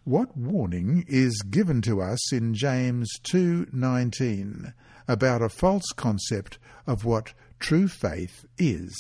What 0.05 0.37
warning 0.37 1.05
is 1.07 1.43
given 1.49 1.81
to 1.83 2.01
us 2.01 2.33
in 2.33 2.55
James 2.55 3.09
2:19 3.23 4.75
about 5.07 5.43
a 5.43 5.49
false 5.49 5.89
concept 5.95 6.59
of 6.87 7.05
what 7.05 7.35
true 7.61 7.87
faith 7.87 8.45
is? 8.59 8.93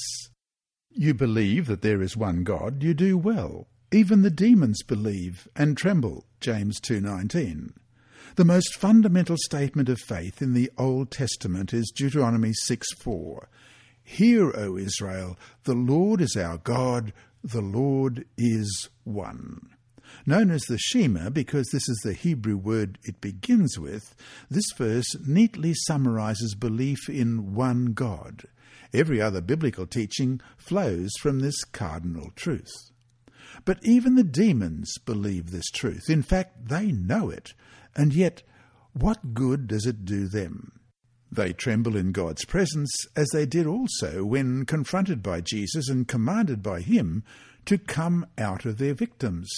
You 0.90 1.14
believe 1.14 1.66
that 1.66 1.82
there 1.82 2.02
is 2.02 2.16
one 2.16 2.44
God, 2.44 2.82
you 2.82 2.94
do 2.94 3.18
well. 3.18 3.68
Even 3.90 4.22
the 4.22 4.30
demons 4.30 4.82
believe 4.82 5.48
and 5.56 5.76
tremble. 5.76 6.26
James 6.40 6.78
2:19. 6.80 7.74
The 8.36 8.44
most 8.44 8.74
fundamental 8.76 9.36
statement 9.36 9.88
of 9.88 10.00
faith 10.00 10.40
in 10.40 10.54
the 10.54 10.70
Old 10.78 11.10
Testament 11.10 11.74
is 11.74 11.92
Deuteronomy 11.94 12.52
6:4. 12.54 13.48
Hear, 14.04 14.52
O 14.56 14.76
Israel, 14.76 15.38
the 15.64 15.74
Lord 15.74 16.20
is 16.20 16.36
our 16.36 16.58
God, 16.58 17.12
the 17.42 17.60
Lord 17.60 18.24
is 18.36 18.88
one. 19.04 19.68
Known 20.26 20.50
as 20.50 20.62
the 20.62 20.78
Shema 20.78 21.30
because 21.30 21.68
this 21.68 21.88
is 21.88 22.00
the 22.04 22.12
Hebrew 22.12 22.56
word 22.56 22.98
it 23.02 23.20
begins 23.20 23.78
with, 23.78 24.14
this 24.50 24.70
verse 24.76 25.16
neatly 25.26 25.74
summarizes 25.74 26.54
belief 26.54 27.08
in 27.08 27.54
one 27.54 27.92
God. 27.92 28.44
Every 28.94 29.20
other 29.20 29.40
biblical 29.40 29.86
teaching 29.86 30.40
flows 30.56 31.10
from 31.20 31.40
this 31.40 31.64
cardinal 31.64 32.30
truth. 32.36 32.72
But 33.64 33.78
even 33.82 34.16
the 34.16 34.24
demons 34.24 34.98
believe 35.04 35.50
this 35.50 35.70
truth. 35.70 36.08
In 36.08 36.22
fact, 36.22 36.68
they 36.68 36.92
know 36.92 37.30
it. 37.30 37.54
And 37.94 38.14
yet, 38.14 38.42
what 38.92 39.34
good 39.34 39.66
does 39.66 39.86
it 39.86 40.04
do 40.04 40.28
them? 40.28 40.72
They 41.34 41.54
tremble 41.54 41.96
in 41.96 42.12
God's 42.12 42.44
presence, 42.44 42.92
as 43.16 43.26
they 43.32 43.46
did 43.46 43.66
also 43.66 44.22
when 44.22 44.66
confronted 44.66 45.22
by 45.22 45.40
Jesus 45.40 45.88
and 45.88 46.06
commanded 46.06 46.62
by 46.62 46.82
him 46.82 47.24
to 47.64 47.78
come 47.78 48.26
out 48.36 48.66
of 48.66 48.76
their 48.76 48.92
victims. 48.92 49.48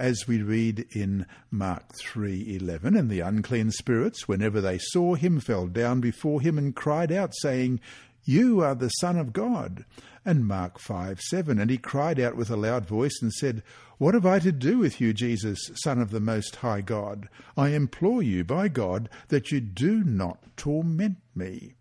As 0.00 0.26
we 0.26 0.42
read 0.42 0.84
in 0.90 1.26
Mark 1.48 1.92
3:11, 1.94 2.98
and 2.98 3.08
the 3.08 3.20
unclean 3.20 3.70
spirits, 3.70 4.26
whenever 4.26 4.60
they 4.60 4.78
saw 4.78 5.14
him, 5.14 5.38
fell 5.38 5.68
down 5.68 6.00
before 6.00 6.40
him 6.40 6.58
and 6.58 6.74
cried 6.74 7.12
out, 7.12 7.32
saying, 7.36 7.78
You 8.24 8.60
are 8.60 8.76
the 8.76 8.88
Son 8.88 9.18
of 9.18 9.32
God. 9.32 9.84
And 10.24 10.46
Mark 10.46 10.78
5 10.78 11.20
7, 11.20 11.58
and 11.58 11.68
he 11.70 11.78
cried 11.78 12.20
out 12.20 12.36
with 12.36 12.50
a 12.50 12.56
loud 12.56 12.86
voice 12.86 13.18
and 13.20 13.32
said, 13.32 13.64
What 13.98 14.14
have 14.14 14.24
I 14.24 14.38
to 14.38 14.52
do 14.52 14.78
with 14.78 15.00
you, 15.00 15.12
Jesus, 15.12 15.58
Son 15.82 16.00
of 16.00 16.10
the 16.10 16.20
Most 16.20 16.56
High 16.56 16.82
God? 16.82 17.28
I 17.56 17.70
implore 17.70 18.22
you, 18.22 18.44
by 18.44 18.68
God, 18.68 19.08
that 19.28 19.50
you 19.50 19.60
do 19.60 20.04
not 20.04 20.56
torment 20.56 21.18
me. 21.34 21.74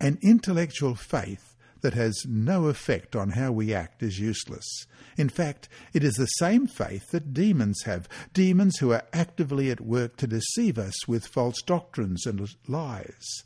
An 0.00 0.18
intellectual 0.22 0.94
faith 0.94 1.54
that 1.82 1.94
has 1.94 2.24
no 2.26 2.68
effect 2.68 3.14
on 3.14 3.30
how 3.30 3.52
we 3.52 3.74
act 3.74 4.02
is 4.02 4.18
useless. 4.18 4.86
In 5.18 5.28
fact, 5.28 5.68
it 5.92 6.02
is 6.02 6.14
the 6.14 6.26
same 6.26 6.66
faith 6.66 7.10
that 7.10 7.34
demons 7.34 7.82
have, 7.82 8.08
demons 8.32 8.78
who 8.78 8.92
are 8.92 9.04
actively 9.12 9.70
at 9.70 9.80
work 9.80 10.16
to 10.16 10.26
deceive 10.26 10.78
us 10.78 11.06
with 11.06 11.26
false 11.26 11.60
doctrines 11.60 12.24
and 12.24 12.48
lies. 12.66 13.44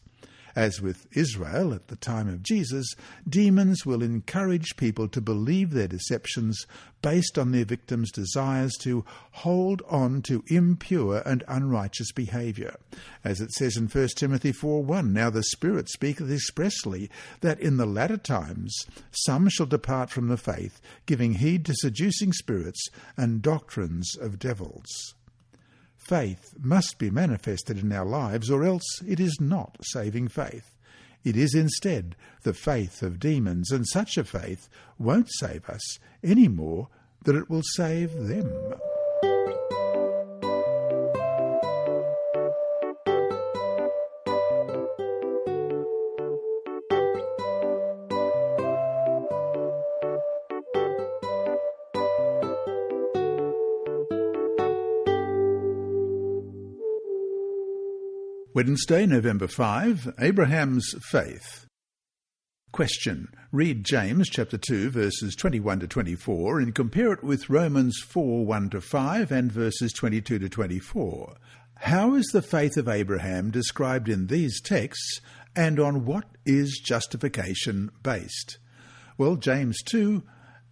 As 0.57 0.81
with 0.81 1.07
Israel 1.15 1.75
at 1.75 1.89
the 1.89 1.97
time 1.97 2.29
of 2.29 2.43
Jesus, 2.43 2.95
demons 3.29 3.85
will 3.85 4.03
encourage 4.03 4.79
people 4.79 5.07
to 5.09 5.21
believe 5.21 5.71
their 5.71 5.87
deceptions 5.87 6.67
based 7.03 7.39
on 7.39 7.53
their 7.53 7.67
victims' 7.67 8.11
desires 8.11 8.73
to 8.81 9.05
hold 9.33 9.83
on 9.87 10.23
to 10.23 10.43
impure 10.47 11.23
and 11.27 11.45
unrighteous 11.47 12.11
behaviour. 12.13 12.75
As 13.23 13.43
it 13.43 13.53
says 13.53 13.77
in 13.77 13.87
1 13.87 14.09
Timothy 14.17 14.51
4 14.51 14.83
1, 14.83 15.13
Now 15.13 15.29
the 15.29 15.43
Spirit 15.43 15.91
speaketh 15.91 16.33
expressly 16.33 17.11
that 17.43 17.61
in 17.61 17.77
the 17.77 17.85
latter 17.85 18.17
times 18.17 18.75
some 19.11 19.51
shall 19.51 19.67
depart 19.67 20.09
from 20.09 20.29
the 20.29 20.39
faith, 20.39 20.81
giving 21.05 21.35
heed 21.35 21.67
to 21.67 21.75
seducing 21.77 22.33
spirits 22.33 22.89
and 23.15 23.43
doctrines 23.43 24.17
of 24.17 24.39
devils 24.39 25.16
faith 26.09 26.55
must 26.61 26.99
be 26.99 27.11
manifested 27.11 27.79
in 27.79 27.93
our 27.93 28.05
lives, 28.05 28.51
or 28.51 28.65
else 28.65 29.03
it 29.07 29.21
is 29.21 29.39
not 29.41 29.77
saving 29.83 30.29
faith. 30.29 30.77
It 31.25 31.37
is 31.37 31.55
instead 31.55 32.15
the 32.43 32.55
faith 32.55 33.03
of 33.03 33.19
demons, 33.19 33.73
and 33.73 33.87
such 33.89 34.17
a 34.17 34.25
faith 34.25 34.69
won't 34.99 35.29
save 35.41 35.69
us 35.69 35.99
any 36.23 36.49
more 36.49 36.89
than 37.25 37.37
it 37.37 37.51
will 37.51 37.63
save 37.75 38.13
them. 38.13 38.49
Wednesday, 58.57 59.05
November 59.05 59.49
5, 59.49 60.15
Abraham's 60.19 60.95
faith. 61.11 61.67
Question. 62.73 63.29
Read 63.53 63.85
James 63.85 64.31
chapter 64.31 64.57
2 64.57 64.89
verses 64.89 65.37
21 65.37 65.81
to 65.81 65.87
24 65.87 66.61
and 66.61 66.75
compare 66.75 67.13
it 67.13 67.23
with 67.23 67.51
Romans 67.51 67.99
4 68.01 68.47
1 68.47 68.71
to 68.71 68.81
5 68.81 69.31
and 69.31 69.53
verses 69.53 69.93
22 69.93 70.39
to 70.39 70.49
24. 70.49 71.37
How 71.81 72.15
is 72.15 72.25
the 72.33 72.41
faith 72.41 72.79
of 72.79 72.89
Abraham 72.89 73.51
described 73.51 74.09
in 74.09 74.29
these 74.29 74.59
texts 74.63 75.21
and 75.55 75.79
on 75.79 76.07
what 76.07 76.25
is 76.47 76.81
justification 76.83 77.91
based? 78.03 78.57
Well, 79.19 79.37
James 79.37 79.83
2 79.83 80.23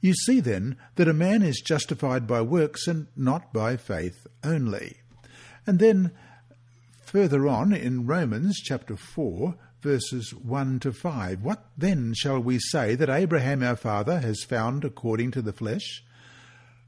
You 0.00 0.14
see 0.14 0.40
then 0.40 0.76
that 0.96 1.08
a 1.08 1.14
man 1.14 1.42
is 1.42 1.62
justified 1.64 2.26
by 2.26 2.40
works 2.40 2.86
and 2.86 3.06
not 3.16 3.52
by 3.52 3.76
faith 3.76 4.26
only. 4.42 4.96
And 5.66 5.78
then 5.78 6.12
Further 7.10 7.48
on 7.48 7.72
in 7.72 8.06
Romans 8.06 8.60
chapter 8.62 8.96
4, 8.96 9.56
verses 9.80 10.32
1 10.32 10.78
to 10.78 10.92
5, 10.92 11.42
what 11.42 11.66
then 11.76 12.14
shall 12.14 12.38
we 12.38 12.60
say 12.60 12.94
that 12.94 13.10
Abraham 13.10 13.64
our 13.64 13.74
father 13.74 14.20
has 14.20 14.44
found 14.44 14.84
according 14.84 15.32
to 15.32 15.42
the 15.42 15.52
flesh? 15.52 16.04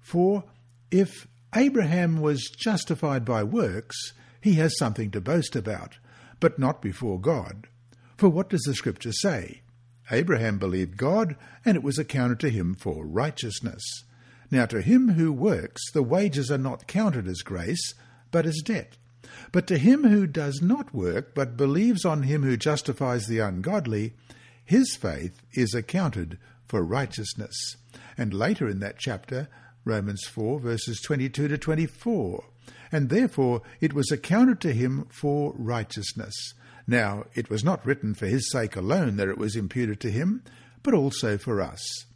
For 0.00 0.44
if 0.92 1.26
Abraham 1.56 2.20
was 2.20 2.52
justified 2.56 3.24
by 3.24 3.42
works, 3.42 4.12
he 4.40 4.54
has 4.54 4.78
something 4.78 5.10
to 5.10 5.20
boast 5.20 5.56
about, 5.56 5.96
but 6.38 6.56
not 6.56 6.80
before 6.80 7.20
God. 7.20 7.66
For 8.16 8.28
what 8.28 8.48
does 8.48 8.62
the 8.62 8.74
Scripture 8.74 9.10
say? 9.10 9.62
Abraham 10.12 10.58
believed 10.58 10.96
God, 10.96 11.36
and 11.64 11.76
it 11.76 11.82
was 11.82 11.98
accounted 11.98 12.38
to 12.40 12.50
him 12.50 12.74
for 12.74 13.06
righteousness. 13.06 13.82
Now 14.50 14.66
to 14.66 14.82
him 14.82 15.12
who 15.12 15.32
works, 15.32 15.80
the 15.92 16.02
wages 16.02 16.50
are 16.50 16.58
not 16.58 16.86
counted 16.86 17.26
as 17.26 17.40
grace, 17.40 17.94
but 18.30 18.44
as 18.44 18.60
debt. 18.62 18.98
But 19.50 19.66
to 19.68 19.78
him 19.78 20.04
who 20.04 20.26
does 20.26 20.60
not 20.60 20.94
work, 20.94 21.34
but 21.34 21.56
believes 21.56 22.04
on 22.04 22.24
him 22.24 22.42
who 22.42 22.56
justifies 22.58 23.26
the 23.26 23.38
ungodly, 23.38 24.12
his 24.64 24.94
faith 24.94 25.42
is 25.52 25.74
accounted 25.74 26.38
for 26.66 26.82
righteousness. 26.82 27.76
And 28.18 28.34
later 28.34 28.68
in 28.68 28.80
that 28.80 28.98
chapter, 28.98 29.48
Romans 29.84 30.24
4, 30.26 30.60
verses 30.60 31.00
22 31.00 31.48
to 31.48 31.58
24. 31.58 32.44
And 32.90 33.08
therefore 33.08 33.62
it 33.80 33.94
was 33.94 34.10
accounted 34.10 34.60
to 34.60 34.72
him 34.72 35.06
for 35.08 35.54
righteousness. 35.56 36.34
Now 36.86 37.24
it 37.34 37.50
was 37.50 37.64
not 37.64 37.84
written 37.86 38.14
for 38.14 38.26
his 38.26 38.50
sake 38.50 38.76
alone 38.76 39.16
that 39.16 39.28
it 39.28 39.38
was 39.38 39.56
imputed 39.56 40.00
to 40.00 40.10
him, 40.10 40.42
but 40.82 40.94
also 40.94 41.38
for 41.38 41.60
us. 41.60 42.06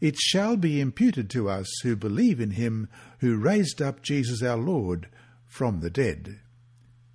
It 0.00 0.16
shall 0.18 0.56
be 0.56 0.80
imputed 0.80 1.30
to 1.30 1.48
us 1.48 1.68
who 1.82 1.96
believe 1.96 2.40
in 2.40 2.52
him 2.52 2.88
who 3.20 3.36
raised 3.36 3.80
up 3.80 4.02
Jesus 4.02 4.42
our 4.42 4.56
Lord 4.56 5.08
from 5.46 5.80
the 5.80 5.90
dead. 5.90 6.40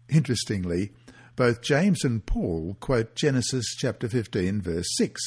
Interestingly, 0.08 0.92
both 1.36 1.62
James 1.62 2.04
and 2.04 2.26
Paul 2.26 2.78
quote 2.80 3.16
Genesis 3.16 3.76
chapter 3.78 4.10
15 4.10 4.62
verse 4.62 4.88
6, 4.98 5.22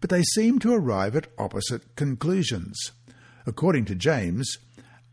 but 0.00 0.10
they 0.10 0.22
seem 0.22 0.58
to 0.60 0.72
arrive 0.72 1.16
at 1.16 1.26
opposite 1.38 1.96
conclusions. 1.96 2.92
According 3.46 3.86
to 3.86 3.94
James, 3.94 4.58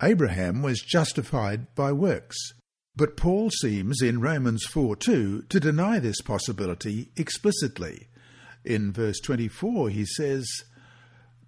Abraham 0.01 0.61
was 0.61 0.81
justified 0.81 1.73
by 1.75 1.91
works, 1.91 2.37
but 3.01 3.17
Paul 3.17 3.49
seems 3.49 4.03
in 4.03 4.21
Romans 4.21 4.63
4 4.65 4.95
2 4.95 5.45
to 5.49 5.59
deny 5.59 5.97
this 5.97 6.21
possibility 6.21 7.09
explicitly. 7.17 8.09
In 8.63 8.93
verse 8.93 9.19
24 9.21 9.89
he 9.89 10.05
says, 10.05 10.47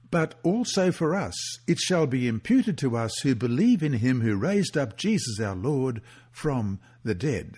But 0.10 0.34
also 0.42 0.92
for 0.92 1.14
us 1.14 1.36
it 1.68 1.78
shall 1.78 2.08
be 2.08 2.28
imputed 2.28 2.76
to 2.80 2.98
us 2.98 3.20
who 3.20 3.36
believe 3.36 3.84
in 3.84 3.94
him 3.94 4.22
who 4.22 4.36
raised 4.36 4.76
up 4.76 4.98
Jesus 4.98 5.40
our 5.40 5.54
Lord 5.54 6.02
from 6.32 6.80
the 7.04 7.14
dead. 7.14 7.58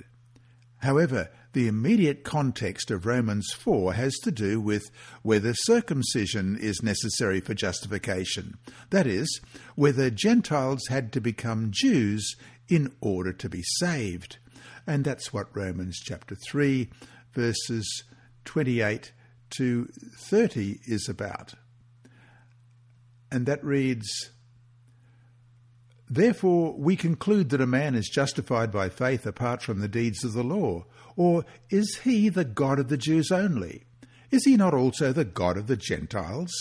However, 0.79 1.29
the 1.53 1.69
immediate 1.69 2.25
context 2.25 2.91
of 2.91 3.05
Romans 3.05 3.49
4 3.53 3.93
has 3.93 4.13
to 4.23 4.31
do 4.31 4.59
with 4.59 4.91
whether 5.21 5.53
circumcision 5.53 6.57
is 6.57 6.83
necessary 6.83 7.39
for 7.39 7.53
justification. 7.53 8.57
That 8.89 9.07
is, 9.07 9.39
whether 9.75 10.09
Gentiles 10.09 10.87
had 10.89 11.13
to 11.13 11.21
become 11.21 11.71
Jews 11.73 12.35
in 12.67 12.93
order 13.01 13.33
to 13.33 13.49
be 13.49 13.63
saved. 13.79 14.37
And 14.87 15.03
that's 15.03 15.33
what 15.33 15.55
Romans 15.55 15.99
chapter 16.03 16.35
3, 16.35 16.89
verses 17.33 18.03
28 18.45 19.11
to 19.57 19.87
30 20.17 20.79
is 20.85 21.09
about. 21.09 21.53
And 23.31 23.45
that 23.45 23.63
reads, 23.63 24.29
Therefore, 26.09 26.75
we 26.77 26.95
conclude 26.95 27.49
that 27.49 27.61
a 27.61 27.65
man 27.65 27.95
is 27.95 28.07
justified 28.09 28.71
by 28.71 28.89
faith 28.89 29.25
apart 29.25 29.63
from 29.63 29.79
the 29.79 29.87
deeds 29.87 30.23
of 30.23 30.33
the 30.33 30.43
law. 30.43 30.85
Or 31.15 31.45
is 31.69 31.99
he 32.03 32.29
the 32.29 32.45
God 32.45 32.79
of 32.79 32.89
the 32.89 32.97
Jews 32.97 33.31
only? 33.31 33.83
Is 34.29 34.45
he 34.45 34.55
not 34.55 34.73
also 34.73 35.11
the 35.11 35.25
God 35.25 35.57
of 35.57 35.67
the 35.67 35.77
Gentiles? 35.77 36.53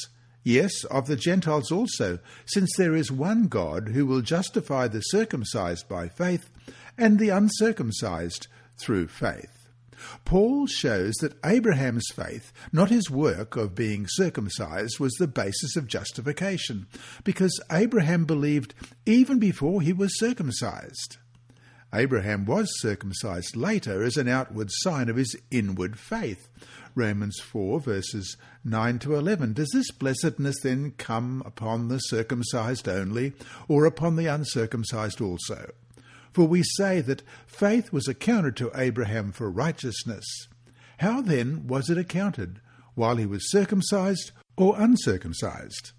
Yes, 0.45 0.85
of 0.85 1.07
the 1.07 1.17
Gentiles 1.17 1.73
also, 1.73 2.19
since 2.45 2.71
there 2.77 2.95
is 2.95 3.11
one 3.11 3.49
God 3.49 3.89
who 3.89 4.05
will 4.05 4.21
justify 4.21 4.87
the 4.89 5.01
circumcised 5.01 5.89
by 5.89 6.09
faith 6.09 6.51
and 6.99 7.19
the 7.19 7.31
uncircumcised 7.31 8.47
through 8.77 9.09
faith. 9.09 9.69
Paul 10.27 10.67
shows 10.67 11.15
that 11.23 11.39
Abraham's 11.45 12.07
faith, 12.15 12.53
not 12.73 12.91
his 12.91 13.11
work 13.11 13.57
of 13.57 13.75
being 13.75 14.07
circumcised, 14.07 15.01
was 15.01 15.15
the 15.15 15.27
basis 15.27 15.77
of 15.77 15.87
justification, 15.87 16.87
because 17.25 17.59
Abraham 17.73 18.27
believed 18.27 18.75
even 19.07 19.39
before 19.39 19.81
he 19.81 19.95
was 19.95 20.19
circumcised. 20.19 21.17
Abraham 21.95 22.45
was 22.45 22.69
circumcised 22.81 23.57
later 23.57 24.03
as 24.03 24.17
an 24.17 24.29
outward 24.29 24.69
sign 24.71 25.09
of 25.09 25.17
his 25.17 25.37
inward 25.51 25.99
faith. 25.99 26.49
Romans 26.95 27.41
4 27.41 27.81
verses 27.81 28.37
9 28.65 28.99
to 29.01 29.15
11. 29.15 29.53
Does 29.53 29.71
this 29.73 29.91
blessedness 29.91 30.57
then 30.63 30.93
come 30.97 31.43
upon 31.45 31.89
the 31.89 31.99
circumcised 31.99 32.89
only, 32.89 33.33
or 33.69 33.85
upon 33.85 34.17
the 34.17 34.27
uncircumcised 34.27 35.21
also? 35.21 35.73
For 36.33 36.47
we 36.47 36.63
say 36.63 37.01
that 37.01 37.23
faith 37.47 37.93
was 37.93 38.09
accounted 38.09 38.57
to 38.57 38.73
Abraham 38.75 39.33
for 39.33 39.51
righteousness. 39.51 40.25
How 40.99 41.21
then 41.21 41.67
was 41.67 41.91
it 41.91 41.99
accounted? 41.99 42.61
While 42.95 43.17
he 43.17 43.27
was 43.27 43.51
circumcised 43.51 44.33
or 44.57 44.75
uncircumcised? 44.79 45.93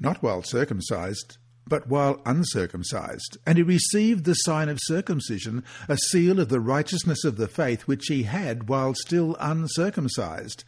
Not 0.00 0.22
while 0.22 0.42
circumcised, 0.42 1.38
but 1.66 1.86
while 1.86 2.20
uncircumcised. 2.26 3.38
And 3.46 3.56
he 3.56 3.62
received 3.62 4.24
the 4.24 4.34
sign 4.34 4.68
of 4.68 4.78
circumcision, 4.82 5.64
a 5.88 5.96
seal 5.96 6.40
of 6.40 6.48
the 6.48 6.60
righteousness 6.60 7.24
of 7.24 7.36
the 7.36 7.48
faith 7.48 7.82
which 7.82 8.06
he 8.08 8.24
had 8.24 8.68
while 8.68 8.94
still 8.94 9.36
uncircumcised, 9.40 10.64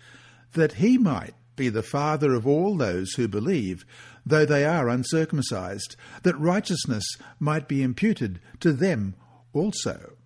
that 0.52 0.74
he 0.74 0.98
might 0.98 1.34
be 1.56 1.68
the 1.68 1.82
father 1.82 2.34
of 2.34 2.46
all 2.46 2.76
those 2.76 3.12
who 3.14 3.28
believe, 3.28 3.84
though 4.24 4.44
they 4.44 4.64
are 4.64 4.88
uncircumcised, 4.88 5.96
that 6.22 6.38
righteousness 6.38 7.04
might 7.38 7.68
be 7.68 7.82
imputed 7.82 8.40
to 8.60 8.72
them 8.72 9.14
also. 9.52 10.16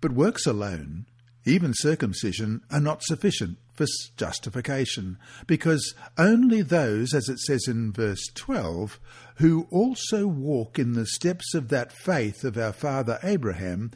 But 0.00 0.12
works 0.12 0.46
alone, 0.46 1.06
even 1.44 1.72
circumcision, 1.74 2.62
are 2.70 2.80
not 2.80 3.02
sufficient 3.02 3.58
for 3.74 3.86
justification, 4.16 5.18
because 5.46 5.94
only 6.16 6.62
those, 6.62 7.12
as 7.12 7.28
it 7.28 7.38
says 7.40 7.66
in 7.66 7.92
verse 7.92 8.26
12, 8.34 8.98
who 9.36 9.66
also 9.70 10.26
walk 10.26 10.78
in 10.78 10.92
the 10.92 11.06
steps 11.06 11.54
of 11.54 11.68
that 11.68 11.92
faith 11.92 12.44
of 12.44 12.56
our 12.56 12.72
father 12.72 13.18
Abraham, 13.22 13.90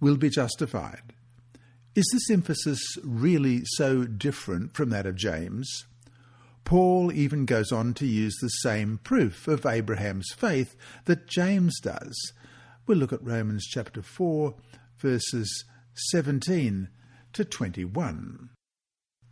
will 0.00 0.16
be 0.16 0.30
justified. 0.30 1.12
Is 1.94 2.08
this 2.12 2.30
emphasis 2.30 2.80
really 3.02 3.62
so 3.64 4.04
different 4.04 4.74
from 4.74 4.90
that 4.90 5.06
of 5.06 5.16
James? 5.16 5.86
Paul 6.64 7.12
even 7.12 7.46
goes 7.46 7.72
on 7.72 7.94
to 7.94 8.06
use 8.06 8.36
the 8.36 8.48
same 8.48 8.98
proof 9.02 9.48
of 9.48 9.64
Abraham's 9.64 10.32
faith 10.36 10.76
that 11.04 11.28
James 11.28 11.78
does. 11.80 12.32
We'll 12.86 12.98
look 12.98 13.12
at 13.12 13.24
Romans 13.24 13.66
chapter 13.66 14.02
4, 14.02 14.54
verses 14.98 15.64
17 15.94 16.88
to 17.32 17.44
21. 17.44 18.50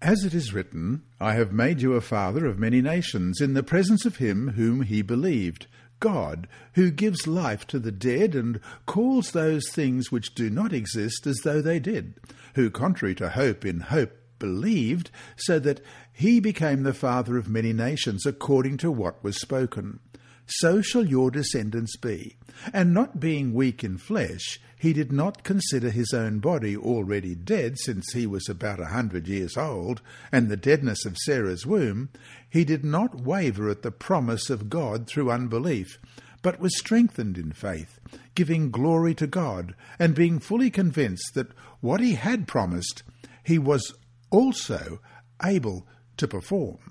As 0.05 0.23
it 0.23 0.35
is 0.35 0.53
written, 0.53 1.01
I 1.19 1.33
have 1.33 1.51
made 1.51 1.81
you 1.81 1.95
a 1.95 2.03
father 2.03 2.45
of 2.45 2.59
many 2.59 2.83
nations, 2.83 3.41
in 3.41 3.55
the 3.55 3.63
presence 3.63 4.05
of 4.05 4.19
him 4.19 4.49
whom 4.49 4.83
he 4.83 5.01
believed, 5.01 5.67
God, 5.99 6.47
who 6.75 6.91
gives 6.91 7.27
life 7.27 7.67
to 7.69 7.79
the 7.79 7.91
dead 7.91 8.35
and 8.35 8.61
calls 8.85 9.31
those 9.31 9.67
things 9.71 10.13
which 10.13 10.35
do 10.35 10.51
not 10.51 10.75
exist 10.75 11.27
as 11.27 11.39
though 11.39 11.63
they 11.63 11.79
did, 11.79 12.21
who, 12.55 12.69
contrary 12.69 13.15
to 13.15 13.31
hope, 13.31 13.65
in 13.65 13.81
hope 13.81 14.13
believed, 14.39 15.11
so 15.37 15.59
that 15.61 15.81
he 16.13 16.39
became 16.39 16.83
the 16.83 16.93
father 16.93 17.39
of 17.39 17.49
many 17.49 17.73
nations, 17.73 18.27
according 18.27 18.77
to 18.77 18.91
what 18.91 19.25
was 19.25 19.41
spoken. 19.41 20.01
So 20.47 20.83
shall 20.83 21.07
your 21.07 21.31
descendants 21.31 21.97
be. 21.97 22.37
And 22.73 22.93
not 22.93 23.21
being 23.21 23.55
weak 23.55 23.83
in 23.83 23.99
flesh, 23.99 24.61
he 24.79 24.93
did 24.93 25.11
not 25.11 25.45
consider 25.45 25.91
his 25.91 26.13
own 26.13 26.41
body 26.41 26.77
already 26.77 27.35
dead, 27.35 27.79
since 27.79 28.13
he 28.13 28.27
was 28.27 28.49
about 28.49 28.81
a 28.81 28.87
hundred 28.87 29.27
years 29.27 29.57
old, 29.57 30.03
and 30.31 30.49
the 30.49 30.59
deadness 30.59 31.07
of 31.07 31.17
Sarah's 31.17 31.65
womb. 31.65 32.11
He 32.51 32.65
did 32.65 32.85
not 32.85 33.23
waver 33.23 33.71
at 33.71 33.81
the 33.81 33.91
promise 33.91 34.51
of 34.51 34.69
God 34.69 35.07
through 35.07 35.31
unbelief, 35.31 35.99
but 36.43 36.61
was 36.61 36.79
strengthened 36.79 37.39
in 37.39 37.53
faith, 37.53 37.99
giving 38.35 38.71
glory 38.71 39.15
to 39.15 39.27
God, 39.27 39.75
and 39.99 40.15
being 40.15 40.39
fully 40.39 40.71
convinced 40.71 41.33
that 41.33 41.53
what 41.81 42.01
he 42.01 42.15
had 42.15 42.47
promised, 42.47 43.03
he 43.43 43.59
was 43.59 43.95
also 44.31 45.01
able 45.43 45.87
to 46.19 46.29
perform. 46.29 46.84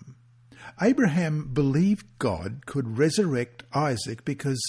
Abraham 0.82 1.49
believed 1.54 2.06
God 2.19 2.65
could 2.65 2.97
resurrect 2.97 3.63
Isaac 3.73 4.26
because 4.26 4.62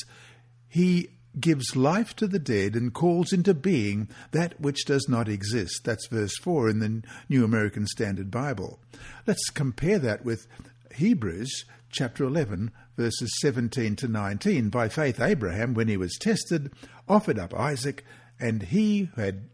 he 0.68 1.10
gives 1.40 1.74
life 1.74 2.14
to 2.16 2.26
the 2.26 2.38
dead 2.38 2.74
and 2.74 2.92
calls 2.92 3.32
into 3.32 3.54
being 3.54 4.08
that 4.30 4.60
which 4.60 4.84
does 4.84 5.08
not 5.08 5.28
exist. 5.28 5.82
That's 5.84 6.06
verse 6.06 6.36
4 6.38 6.68
in 6.68 6.78
the 6.78 7.02
New 7.28 7.44
American 7.44 7.86
Standard 7.86 8.30
Bible. 8.30 8.78
Let's 9.26 9.50
compare 9.50 9.98
that 9.98 10.24
with 10.24 10.46
Hebrews 10.94 11.64
chapter 11.90 12.24
11, 12.24 12.70
verses 12.96 13.32
17 13.40 13.96
to 13.96 14.08
19. 14.08 14.68
By 14.68 14.88
faith, 14.88 15.20
Abraham, 15.20 15.74
when 15.74 15.88
he 15.88 15.96
was 15.96 16.16
tested, 16.18 16.72
offered 17.08 17.38
up 17.38 17.54
Isaac, 17.54 18.04
and 18.38 18.62
he 18.62 19.10
who 19.14 19.20
had 19.20 19.48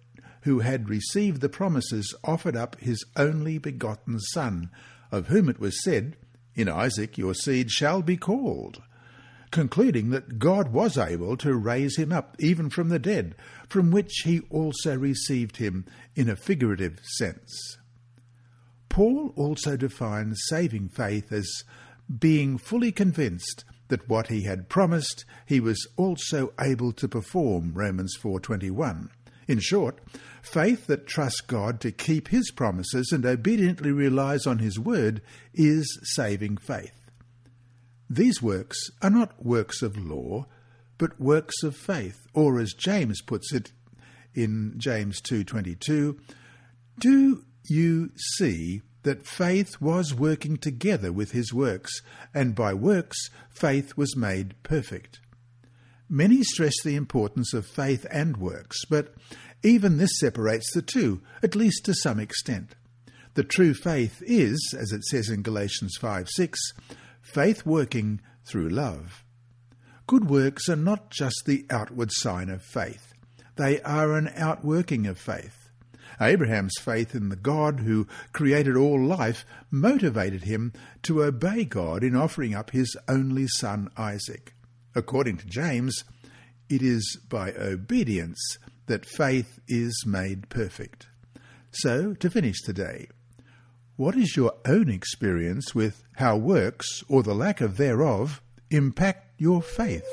who 0.45 0.61
had 0.61 0.89
received 0.89 1.43
the 1.43 1.51
promises 1.51 2.15
offered 2.25 2.57
up 2.57 2.81
his 2.81 3.05
only 3.15 3.59
begotten 3.59 4.19
Son, 4.19 4.71
of 5.13 5.27
whom 5.27 5.51
it 5.51 5.61
was 5.61 5.83
said, 5.85 6.17
In 6.61 6.69
Isaac 6.69 7.17
your 7.17 7.33
seed 7.33 7.71
shall 7.71 8.03
be 8.03 8.19
called, 8.19 8.83
concluding 9.51 10.11
that 10.11 10.39
God 10.39 10.75
was 10.75 10.99
able 10.99 11.39
to 11.39 11.55
raise 11.55 11.97
him 11.97 12.13
up 12.13 12.37
even 12.39 12.69
from 12.69 12.91
the 12.91 12.99
dead, 12.99 13.35
from 13.67 13.91
which 13.91 14.13
he 14.25 14.41
also 14.51 14.95
received 14.95 15.57
him 15.57 15.87
in 16.15 16.29
a 16.29 16.37
figurative 16.37 17.01
sense. 17.17 17.79
Paul 18.91 19.33
also 19.37 19.79
defines 19.79 20.43
saving 20.51 20.91
faith 20.91 21.33
as 21.33 21.65
being 22.19 22.59
fully 22.59 22.93
convinced 22.93 23.65
that 23.89 24.07
what 24.07 24.27
he 24.27 24.43
had 24.43 24.69
promised 24.69 25.25
he 25.47 25.61
was 25.61 25.89
also 25.97 26.53
able 26.61 26.93
to 26.93 27.09
perform 27.09 27.73
Romans 27.73 28.19
4:21 28.23 29.09
in 29.51 29.59
short, 29.59 29.99
faith 30.43 30.87
that 30.87 31.07
trusts 31.07 31.41
God 31.41 31.81
to 31.81 31.91
keep 31.91 32.29
his 32.29 32.51
promises 32.51 33.11
and 33.13 33.27
obediently 33.27 33.91
relies 33.91 34.47
on 34.47 34.59
his 34.59 34.79
word 34.79 35.21
is 35.53 35.99
saving 36.03 36.57
faith. 36.57 37.11
These 38.09 38.41
works 38.41 38.91
are 39.03 39.11
not 39.11 39.45
works 39.45 39.83
of 39.83 39.97
law, 39.97 40.47
but 40.99 41.21
works 41.21 41.63
of 41.63 41.77
faith, 41.77 42.27
or 42.33 42.59
as 42.59 42.73
James 42.73 43.21
puts 43.23 43.53
it 43.53 43.73
in 44.35 44.75
James 44.79 45.21
2:22, 45.21 46.19
do 46.99 47.45
you 47.69 48.11
see 48.37 48.83
that 49.03 49.27
faith 49.27 49.81
was 49.81 50.15
working 50.15 50.57
together 50.57 51.13
with 51.13 51.33
his 51.33 51.55
works, 51.55 52.03
and 52.35 52.55
by 52.55 52.75
works 52.75 53.31
faith 53.49 53.97
was 53.97 54.17
made 54.17 54.55
perfect. 54.63 55.21
Many 56.13 56.43
stress 56.43 56.75
the 56.83 56.97
importance 56.97 57.55
of 57.55 57.65
faith 57.65 58.05
and 58.11 58.37
works, 58.37 58.85
but 58.85 59.15
even 59.63 59.97
this 59.97 60.19
separates 60.19 60.73
the 60.75 60.83
two, 60.83 61.23
at 61.41 61.55
least 61.55 61.85
to 61.85 61.95
some 61.95 62.19
extent. 62.19 62.75
The 63.35 63.45
true 63.45 63.75
faith 63.75 64.21
is, 64.27 64.75
as 64.77 64.91
it 64.91 65.05
says 65.05 65.29
in 65.29 65.43
Galatians 65.43 65.97
5 66.01 66.29
6, 66.29 66.59
faith 67.23 67.65
working 67.65 68.21
through 68.45 68.71
love. 68.71 69.23
Good 70.09 70.29
works 70.29 70.69
are 70.69 70.75
not 70.75 71.11
just 71.11 71.45
the 71.47 71.65
outward 71.71 72.11
sign 72.11 72.51
of 72.51 72.65
faith, 72.65 73.13
they 73.55 73.81
are 73.83 74.15
an 74.15 74.33
outworking 74.35 75.07
of 75.07 75.17
faith. 75.17 75.69
Abraham's 76.21 76.75
faith 76.81 77.15
in 77.15 77.29
the 77.29 77.37
God 77.37 77.81
who 77.81 78.09
created 78.33 78.77
all 78.77 79.01
life 79.01 79.47
motivated 79.71 80.43
him 80.43 80.73
to 81.05 81.23
obey 81.23 81.65
God 81.65 82.03
in 82.03 82.17
offering 82.17 82.53
up 82.53 82.71
his 82.71 82.97
only 83.07 83.47
son 83.47 83.91
Isaac. 83.97 84.55
According 84.95 85.39
to 85.39 85.47
James, 85.47 86.05
it 86.69 86.83
is 86.83 87.19
by 87.29 87.53
obedience 87.53 88.59
that 88.87 89.07
faith 89.07 89.61
is 89.69 90.05
made 90.07 90.49
perfect. 90.49 91.07
So, 91.71 92.15
to 92.15 92.31
finish 92.31 92.61
today, 92.63 93.09
what 93.97 94.17
is 94.17 94.37
your 94.37 94.55
own 94.67 94.89
experience 94.89 95.75
with 95.75 96.03
how 96.17 96.37
works, 96.37 97.05
or 97.09 97.23
the 97.23 97.35
lack 97.35 97.61
of 97.61 97.77
thereof, 97.77 98.43
impact 98.71 99.35
your 99.39 99.63
faith? 99.63 100.09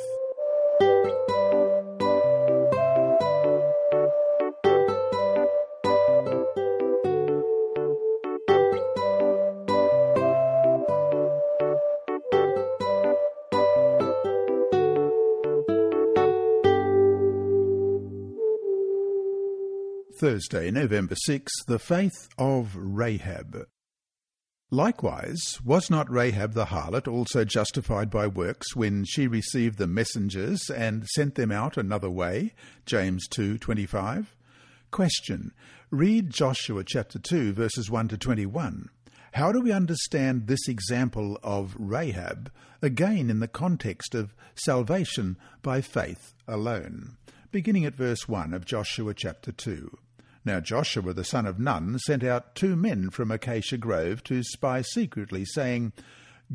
Thursday, 20.27 20.69
November 20.69 21.15
6, 21.15 21.49
The 21.67 21.79
Faith 21.79 22.27
of 22.37 22.75
Rahab. 22.75 23.65
Likewise, 24.69 25.61
was 25.63 25.89
not 25.89 26.11
Rahab 26.11 26.51
the 26.51 26.65
harlot 26.65 27.07
also 27.07 27.45
justified 27.45 28.09
by 28.09 28.27
works 28.27 28.75
when 28.75 29.05
she 29.05 29.25
received 29.25 29.77
the 29.77 29.87
messengers 29.87 30.69
and 30.69 31.07
sent 31.15 31.35
them 31.35 31.49
out 31.49 31.77
another 31.77 32.09
way? 32.09 32.53
James 32.85 33.25
2:25. 33.29 34.35
Question: 34.91 35.53
Read 35.91 36.29
Joshua 36.29 36.83
chapter 36.83 37.19
2 37.19 37.53
verses 37.53 37.89
1 37.89 38.09
to 38.09 38.17
21. 38.17 38.89
How 39.31 39.53
do 39.53 39.61
we 39.61 39.71
understand 39.71 40.47
this 40.47 40.67
example 40.67 41.39
of 41.41 41.73
Rahab 41.79 42.51
again 42.81 43.29
in 43.29 43.39
the 43.39 43.47
context 43.47 44.13
of 44.13 44.35
salvation 44.55 45.37
by 45.61 45.79
faith 45.79 46.33
alone? 46.49 47.15
Beginning 47.49 47.85
at 47.85 47.95
verse 47.95 48.27
1 48.27 48.53
of 48.53 48.65
Joshua 48.65 49.13
chapter 49.13 49.53
2. 49.53 49.97
Now 50.47 50.61
Joshua 50.61 51.11
the 51.11 51.25
son 51.25 51.45
of 51.45 51.59
Nun 51.59 51.99
sent 51.99 52.23
out 52.23 52.55
two 52.55 52.77
men 52.77 53.09
from 53.09 53.31
Acacia 53.31 53.77
Grove 53.77 54.23
to 54.23 54.41
spy 54.43 54.81
secretly, 54.81 55.43
saying, 55.43 55.91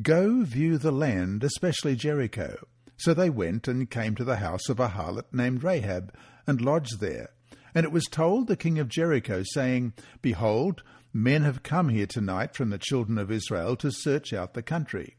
Go 0.00 0.44
view 0.44 0.78
the 0.78 0.90
land, 0.90 1.44
especially 1.44 1.94
Jericho. 1.94 2.56
So 2.96 3.12
they 3.12 3.28
went 3.28 3.68
and 3.68 3.90
came 3.90 4.14
to 4.14 4.24
the 4.24 4.36
house 4.36 4.70
of 4.70 4.80
a 4.80 4.88
harlot 4.88 5.26
named 5.30 5.62
Rahab, 5.62 6.14
and 6.46 6.62
lodged 6.62 7.00
there. 7.00 7.32
And 7.74 7.84
it 7.84 7.92
was 7.92 8.06
told 8.06 8.46
the 8.46 8.56
king 8.56 8.78
of 8.78 8.88
Jericho, 8.88 9.42
saying, 9.44 9.92
Behold, 10.22 10.82
men 11.12 11.42
have 11.42 11.62
come 11.62 11.90
here 11.90 12.06
tonight 12.06 12.54
from 12.54 12.70
the 12.70 12.78
children 12.78 13.18
of 13.18 13.30
Israel 13.30 13.76
to 13.76 13.92
search 13.92 14.32
out 14.32 14.54
the 14.54 14.62
country. 14.62 15.16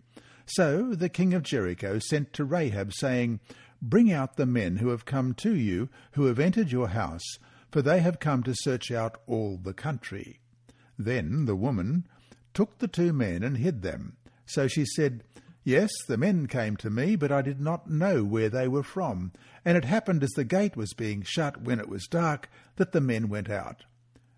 So 0.47 0.95
the 0.95 1.09
king 1.09 1.35
of 1.35 1.43
Jericho 1.43 1.99
sent 1.99 2.33
to 2.33 2.43
Rahab, 2.43 2.91
saying, 2.91 3.39
Bring 3.83 4.11
out 4.11 4.35
the 4.35 4.47
men 4.47 4.77
who 4.77 4.89
have 4.89 5.05
come 5.05 5.35
to 5.35 5.53
you, 5.55 5.89
who 6.13 6.25
have 6.25 6.39
entered 6.39 6.71
your 6.71 6.87
house, 6.87 7.37
for 7.73 7.81
they 7.81 8.01
have 8.01 8.19
come 8.19 8.43
to 8.43 8.53
search 8.53 8.91
out 8.91 9.19
all 9.25 9.57
the 9.57 9.73
country. 9.73 10.39
Then 10.95 11.45
the 11.45 11.55
woman 11.55 12.05
took 12.53 12.77
the 12.77 12.87
two 12.87 13.11
men 13.11 13.41
and 13.41 13.57
hid 13.57 13.81
them. 13.81 14.15
So 14.45 14.67
she 14.67 14.85
said, 14.85 15.23
Yes, 15.63 15.89
the 16.07 16.15
men 16.15 16.45
came 16.45 16.77
to 16.77 16.91
me, 16.91 17.15
but 17.15 17.31
I 17.31 17.41
did 17.41 17.59
not 17.59 17.89
know 17.89 18.23
where 18.23 18.49
they 18.49 18.67
were 18.67 18.83
from. 18.83 19.31
And 19.65 19.75
it 19.75 19.85
happened 19.85 20.21
as 20.21 20.29
the 20.35 20.43
gate 20.43 20.77
was 20.77 20.93
being 20.93 21.23
shut 21.23 21.63
when 21.63 21.79
it 21.79 21.89
was 21.89 22.05
dark, 22.05 22.47
that 22.75 22.91
the 22.91 23.01
men 23.01 23.27
went 23.27 23.49
out. 23.49 23.85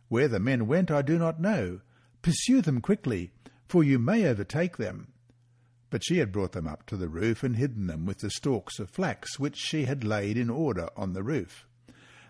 Where 0.08 0.30
the 0.30 0.39
men 0.39 0.65
went 0.65 0.89
I 0.89 1.02
do 1.02 1.19
not 1.19 1.41
know. 1.41 1.82
Pursue 2.21 2.62
them 2.62 2.80
quickly, 2.80 3.32
for 3.67 3.84
you 3.84 4.00
may 4.00 4.26
overtake 4.26 4.78
them. 4.78 5.10
But 5.89 6.06
she 6.06 6.19
had 6.19 6.32
brought 6.32 6.54
them 6.54 6.69
up 6.69 6.86
to 6.86 6.95
the 6.95 7.10
roof 7.10 7.43
and 7.43 7.58
hidden 7.58 7.88
them 7.88 8.06
with 8.06 8.19
the 8.19 8.30
stalks 8.30 8.80
of 8.80 8.89
flax 8.89 9.38
which 9.38 9.58
she 9.58 9.84
had 9.84 10.06
laid 10.06 10.38
in 10.38 10.50
order 10.50 10.88
on 10.95 11.12
the 11.12 11.24
roof. 11.24 11.67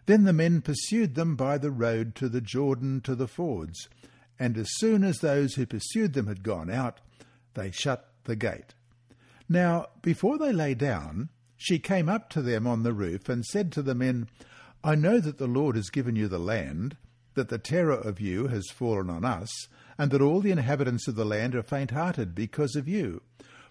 Then 0.05 0.23
the 0.23 0.33
men 0.33 0.61
pursued 0.61 1.15
them 1.15 1.35
by 1.35 1.57
the 1.57 1.71
road 1.71 2.15
to 2.15 2.29
the 2.29 2.41
Jordan 2.41 3.01
to 3.01 3.15
the 3.15 3.27
fords, 3.27 3.89
and 4.37 4.57
as 4.57 4.67
soon 4.75 5.03
as 5.03 5.17
those 5.17 5.55
who 5.55 5.65
pursued 5.65 6.13
them 6.13 6.27
had 6.27 6.43
gone 6.43 6.69
out, 6.69 6.99
they 7.55 7.71
shut 7.71 8.09
the 8.25 8.35
gate. 8.35 8.73
Now, 9.49 9.87
before 10.01 10.37
they 10.37 10.51
lay 10.51 10.73
down, 10.73 11.29
she 11.55 11.79
came 11.79 12.09
up 12.09 12.29
to 12.31 12.41
them 12.41 12.67
on 12.67 12.83
the 12.83 12.93
roof 12.93 13.29
and 13.29 13.45
said 13.45 13.71
to 13.71 13.81
the 13.81 13.95
men, 13.95 14.27
I 14.83 14.95
know 14.95 15.19
that 15.19 15.37
the 15.37 15.47
Lord 15.47 15.75
has 15.75 15.89
given 15.89 16.15
you 16.15 16.27
the 16.27 16.39
land, 16.39 16.97
that 17.33 17.49
the 17.49 17.57
terror 17.57 17.93
of 17.93 18.19
you 18.19 18.47
has 18.47 18.69
fallen 18.69 19.09
on 19.09 19.25
us, 19.25 19.67
and 19.97 20.11
that 20.11 20.21
all 20.21 20.41
the 20.41 20.51
inhabitants 20.51 21.07
of 21.07 21.15
the 21.15 21.25
land 21.25 21.55
are 21.55 21.63
faint 21.63 21.91
hearted 21.91 22.35
because 22.35 22.75
of 22.75 22.87
you. 22.87 23.21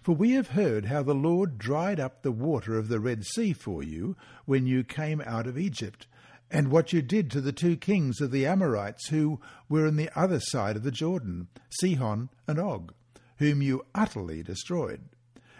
For 0.01 0.13
we 0.13 0.31
have 0.31 0.49
heard 0.49 0.85
how 0.85 1.03
the 1.03 1.15
Lord 1.15 1.57
dried 1.57 1.99
up 1.99 2.21
the 2.21 2.31
water 2.31 2.77
of 2.77 2.89
the 2.89 2.99
Red 2.99 3.25
Sea 3.25 3.53
for 3.53 3.81
you 3.81 4.15
when 4.45 4.67
you 4.67 4.83
came 4.83 5.21
out 5.25 5.47
of 5.47 5.57
Egypt, 5.57 6.07
and 6.51 6.69
what 6.69 6.93
you 6.93 7.01
did 7.01 7.31
to 7.31 7.41
the 7.41 7.51
two 7.51 7.75
kings 7.75 8.21
of 8.21 8.31
the 8.31 8.45
Amorites 8.45 9.07
who 9.07 9.39
were 9.67 9.87
on 9.87 9.95
the 9.95 10.09
other 10.17 10.39
side 10.39 10.75
of 10.75 10.83
the 10.83 10.91
Jordan, 10.91 11.47
Sihon 11.79 12.29
and 12.47 12.59
Og, 12.59 12.93
whom 13.37 13.61
you 13.61 13.85
utterly 13.93 14.43
destroyed. 14.43 15.01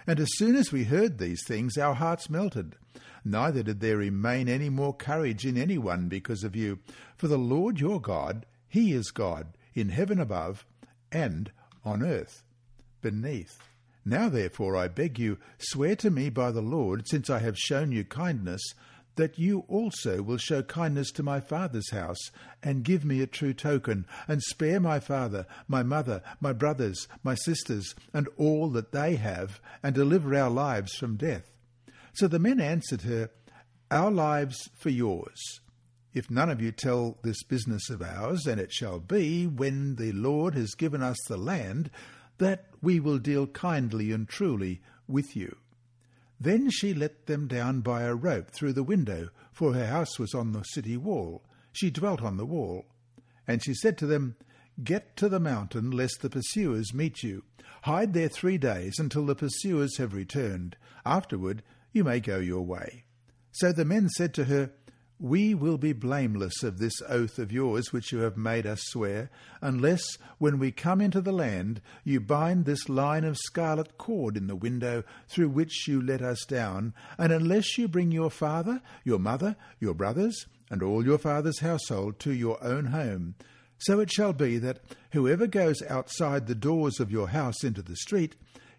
And 0.07 0.19
as 0.19 0.29
soon 0.35 0.55
as 0.55 0.71
we 0.71 0.83
heard 0.83 1.17
these 1.17 1.43
things, 1.45 1.77
our 1.77 1.95
hearts 1.95 2.29
melted. 2.29 2.75
Neither 3.23 3.63
did 3.63 3.79
there 3.79 3.97
remain 3.97 4.47
any 4.47 4.69
more 4.69 4.93
courage 4.93 5.45
in 5.45 5.57
any 5.57 5.79
one 5.79 6.07
because 6.07 6.43
of 6.43 6.55
you. 6.55 6.79
For 7.17 7.27
the 7.27 7.39
Lord 7.39 7.79
your 7.79 7.99
God, 7.99 8.45
He 8.67 8.93
is 8.93 9.09
God, 9.09 9.57
in 9.73 9.89
heaven 9.89 10.19
above, 10.19 10.65
and 11.11 11.51
on 11.83 12.03
earth 12.03 12.43
beneath. 13.01 13.57
Now 14.05 14.29
therefore 14.29 14.77
I 14.77 14.87
beg 14.87 15.17
you, 15.17 15.39
swear 15.57 15.95
to 15.97 16.11
me 16.11 16.29
by 16.29 16.51
the 16.51 16.61
Lord, 16.61 17.07
since 17.07 17.29
I 17.29 17.39
have 17.39 17.57
shown 17.57 17.91
you 17.91 18.03
kindness, 18.03 18.61
that 19.15 19.39
you 19.39 19.65
also 19.67 20.21
will 20.21 20.37
show 20.37 20.61
kindness 20.61 21.11
to 21.11 21.23
my 21.23 21.39
father's 21.39 21.91
house, 21.91 22.31
and 22.61 22.83
give 22.83 23.05
me 23.05 23.21
a 23.21 23.27
true 23.27 23.53
token, 23.53 24.05
and 24.27 24.41
spare 24.43 24.79
my 24.79 24.99
father, 24.99 25.45
my 25.67 25.83
mother, 25.83 26.21
my 26.39 26.53
brothers, 26.53 27.07
my 27.23 27.35
sisters, 27.35 27.95
and 28.13 28.27
all 28.37 28.69
that 28.69 28.91
they 28.91 29.15
have, 29.15 29.59
and 29.81 29.95
deliver 29.95 30.35
our 30.35 30.49
lives 30.49 30.95
from 30.95 31.17
death. 31.17 31.51
So 32.13 32.27
the 32.27 32.39
men 32.39 32.59
answered 32.59 33.01
her, 33.01 33.29
Our 33.91 34.11
lives 34.11 34.69
for 34.75 34.89
yours. 34.89 35.59
If 36.13 36.31
none 36.31 36.49
of 36.49 36.61
you 36.61 36.71
tell 36.71 37.17
this 37.23 37.43
business 37.43 37.89
of 37.89 38.01
ours, 38.01 38.45
and 38.47 38.59
it 38.59 38.71
shall 38.71 38.99
be, 38.99 39.45
when 39.45 39.95
the 39.95 40.13
Lord 40.13 40.55
has 40.55 40.73
given 40.73 41.03
us 41.03 41.17
the 41.27 41.37
land, 41.37 41.91
that 42.37 42.67
we 42.81 42.99
will 42.99 43.17
deal 43.17 43.47
kindly 43.47 44.11
and 44.11 44.27
truly 44.27 44.81
with 45.07 45.35
you. 45.35 45.57
Then 46.39 46.69
she 46.69 46.93
let 46.93 47.27
them 47.27 47.47
down 47.47 47.81
by 47.81 48.03
a 48.03 48.15
rope 48.15 48.51
through 48.51 48.73
the 48.73 48.83
window, 48.83 49.29
for 49.51 49.73
her 49.73 49.87
house 49.87 50.19
was 50.19 50.33
on 50.33 50.51
the 50.51 50.63
city 50.63 50.97
wall. 50.97 51.43
She 51.71 51.89
dwelt 51.89 52.21
on 52.21 52.37
the 52.37 52.45
wall. 52.45 52.85
And 53.47 53.63
she 53.63 53.73
said 53.73 53.97
to 53.99 54.05
them, 54.05 54.35
Get 54.83 55.15
to 55.17 55.29
the 55.29 55.39
mountain, 55.39 55.91
lest 55.91 56.21
the 56.21 56.29
pursuers 56.29 56.93
meet 56.93 57.23
you. 57.23 57.43
Hide 57.83 58.13
there 58.13 58.27
three 58.27 58.57
days 58.57 58.99
until 58.99 59.25
the 59.25 59.35
pursuers 59.35 59.97
have 59.97 60.13
returned. 60.13 60.75
Afterward 61.05 61.63
you 61.93 62.03
may 62.03 62.19
go 62.19 62.39
your 62.39 62.63
way. 62.63 63.05
So 63.51 63.71
the 63.71 63.85
men 63.85 64.09
said 64.09 64.33
to 64.33 64.45
her, 64.45 64.71
we 65.19 65.53
will 65.53 65.77
be 65.77 65.93
blameless 65.93 66.61
of 66.63 66.77
this 66.77 67.01
oath 67.07 67.39
of 67.39 67.51
yours 67.51 67.93
which 67.93 68.11
you 68.11 68.19
have 68.19 68.35
made 68.35 68.65
us 68.65 68.81
swear, 68.83 69.29
unless, 69.61 70.17
when 70.39 70.59
we 70.59 70.71
come 70.71 70.99
into 70.99 71.21
the 71.21 71.31
land, 71.31 71.81
you 72.03 72.19
bind 72.19 72.65
this 72.65 72.89
line 72.89 73.23
of 73.23 73.37
scarlet 73.37 73.97
cord 73.97 74.35
in 74.35 74.47
the 74.47 74.55
window 74.55 75.03
through 75.27 75.49
which 75.49 75.87
you 75.87 76.01
let 76.01 76.21
us 76.21 76.43
down, 76.45 76.93
and 77.17 77.31
unless 77.31 77.77
you 77.77 77.87
bring 77.87 78.11
your 78.11 78.29
father, 78.29 78.81
your 79.03 79.19
mother, 79.19 79.55
your 79.79 79.93
brothers, 79.93 80.47
and 80.69 80.83
all 80.83 81.05
your 81.05 81.17
father's 81.17 81.59
household 81.59 82.19
to 82.19 82.33
your 82.33 82.61
own 82.63 82.85
home. 82.85 83.35
So 83.77 83.99
it 83.99 84.11
shall 84.11 84.33
be 84.33 84.57
that 84.59 84.81
whoever 85.11 85.47
goes 85.47 85.81
outside 85.83 86.47
the 86.47 86.55
doors 86.55 86.99
of 86.99 87.11
your 87.11 87.29
house 87.29 87.63
into 87.63 87.81
the 87.81 87.95
street, 87.95 88.35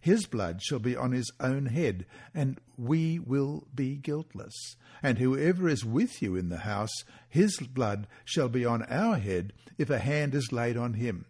his 0.07 0.25
blood 0.27 0.63
shall 0.63 0.79
be 0.79 0.95
on 0.95 1.11
his 1.11 1.33
own 1.41 1.67
head, 1.67 2.07
and 2.33 2.61
we 2.79 3.19
will 3.19 3.67
be 3.75 3.97
guiltless. 3.97 4.77
And 5.03 5.19
whoever 5.19 5.69
is 5.69 5.85
with 5.85 6.23
you 6.23 6.37
in 6.37 6.49
the 6.49 6.59
house, 6.59 6.95
his 7.29 7.57
blood 7.57 8.07
shall 8.25 8.49
be 8.49 8.65
on 8.65 8.85
our 8.85 9.19
head, 9.19 9.53
if 9.79 9.91
a 9.91 9.99
hand 9.99 10.33
is 10.37 10.53
laid 10.53 10.77
on 10.77 10.95
him. 10.95 11.27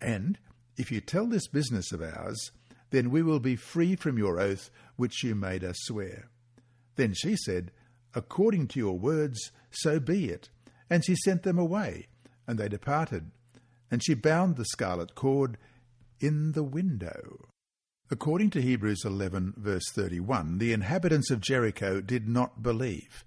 And 0.00 0.38
if 0.76 0.92
you 0.92 1.00
tell 1.00 1.26
this 1.26 1.48
business 1.48 1.90
of 1.90 2.02
ours, 2.02 2.52
then 2.90 3.10
we 3.10 3.20
will 3.20 3.40
be 3.40 3.56
free 3.56 3.96
from 3.96 4.16
your 4.16 4.38
oath 4.38 4.70
which 4.94 5.24
you 5.24 5.34
made 5.34 5.64
us 5.64 5.78
swear. 5.80 6.30
Then 6.94 7.14
she 7.14 7.34
said, 7.34 7.72
According 8.14 8.68
to 8.68 8.78
your 8.78 8.96
words, 8.96 9.50
so 9.72 9.98
be 9.98 10.28
it. 10.28 10.50
And 10.88 11.04
she 11.04 11.16
sent 11.16 11.42
them 11.42 11.58
away, 11.58 12.06
and 12.46 12.60
they 12.60 12.68
departed. 12.68 13.32
And 13.90 14.00
she 14.04 14.14
bound 14.14 14.54
the 14.54 14.66
scarlet 14.66 15.16
cord 15.16 15.58
in 16.20 16.52
the 16.52 16.62
window. 16.62 17.49
According 18.12 18.50
to 18.50 18.60
Hebrews 18.60 19.04
11, 19.04 19.54
verse 19.56 19.88
31, 19.92 20.58
the 20.58 20.72
inhabitants 20.72 21.30
of 21.30 21.40
Jericho 21.40 22.00
did 22.00 22.28
not 22.28 22.60
believe. 22.60 23.24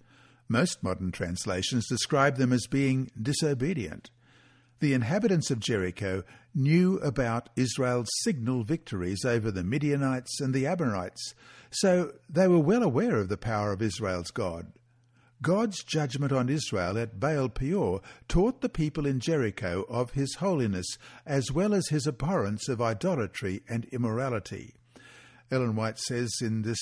Most 0.49 0.83
modern 0.83 1.13
translations 1.13 1.87
describe 1.87 2.35
them 2.35 2.51
as 2.51 2.67
being 2.67 3.09
disobedient. 3.19 4.09
The 4.81 4.93
inhabitants 4.93 5.49
of 5.49 5.61
Jericho 5.61 6.23
knew 6.53 6.97
about 6.97 7.49
Israel's 7.55 8.09
signal 8.23 8.65
victories 8.65 9.23
over 9.23 9.51
the 9.51 9.63
Midianites 9.63 10.41
and 10.41 10.53
the 10.53 10.67
Amorites, 10.67 11.33
so 11.71 12.11
they 12.29 12.49
were 12.49 12.59
well 12.59 12.83
aware 12.83 13.15
of 13.15 13.29
the 13.29 13.37
power 13.37 13.71
of 13.71 13.81
Israel's 13.81 14.31
God. 14.31 14.73
God's 15.43 15.83
judgment 15.83 16.31
on 16.31 16.47
Israel 16.47 16.97
at 16.97 17.19
Baal 17.19 17.49
Peor 17.49 17.99
taught 18.29 18.61
the 18.61 18.69
people 18.69 19.05
in 19.05 19.19
Jericho 19.19 19.85
of 19.89 20.11
his 20.11 20.35
holiness 20.35 20.97
as 21.25 21.51
well 21.51 21.73
as 21.73 21.89
his 21.89 22.07
abhorrence 22.07 22.69
of 22.69 22.81
idolatry 22.81 23.61
and 23.67 23.83
immorality. 23.91 24.73
Ellen 25.51 25.75
White 25.75 25.99
says 25.99 26.31
in 26.41 26.61
this 26.61 26.79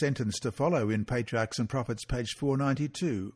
sentence 0.00 0.40
to 0.40 0.50
follow 0.50 0.90
in 0.90 1.04
Patriarchs 1.04 1.60
and 1.60 1.68
Prophets, 1.68 2.04
page 2.04 2.34
492 2.36 3.32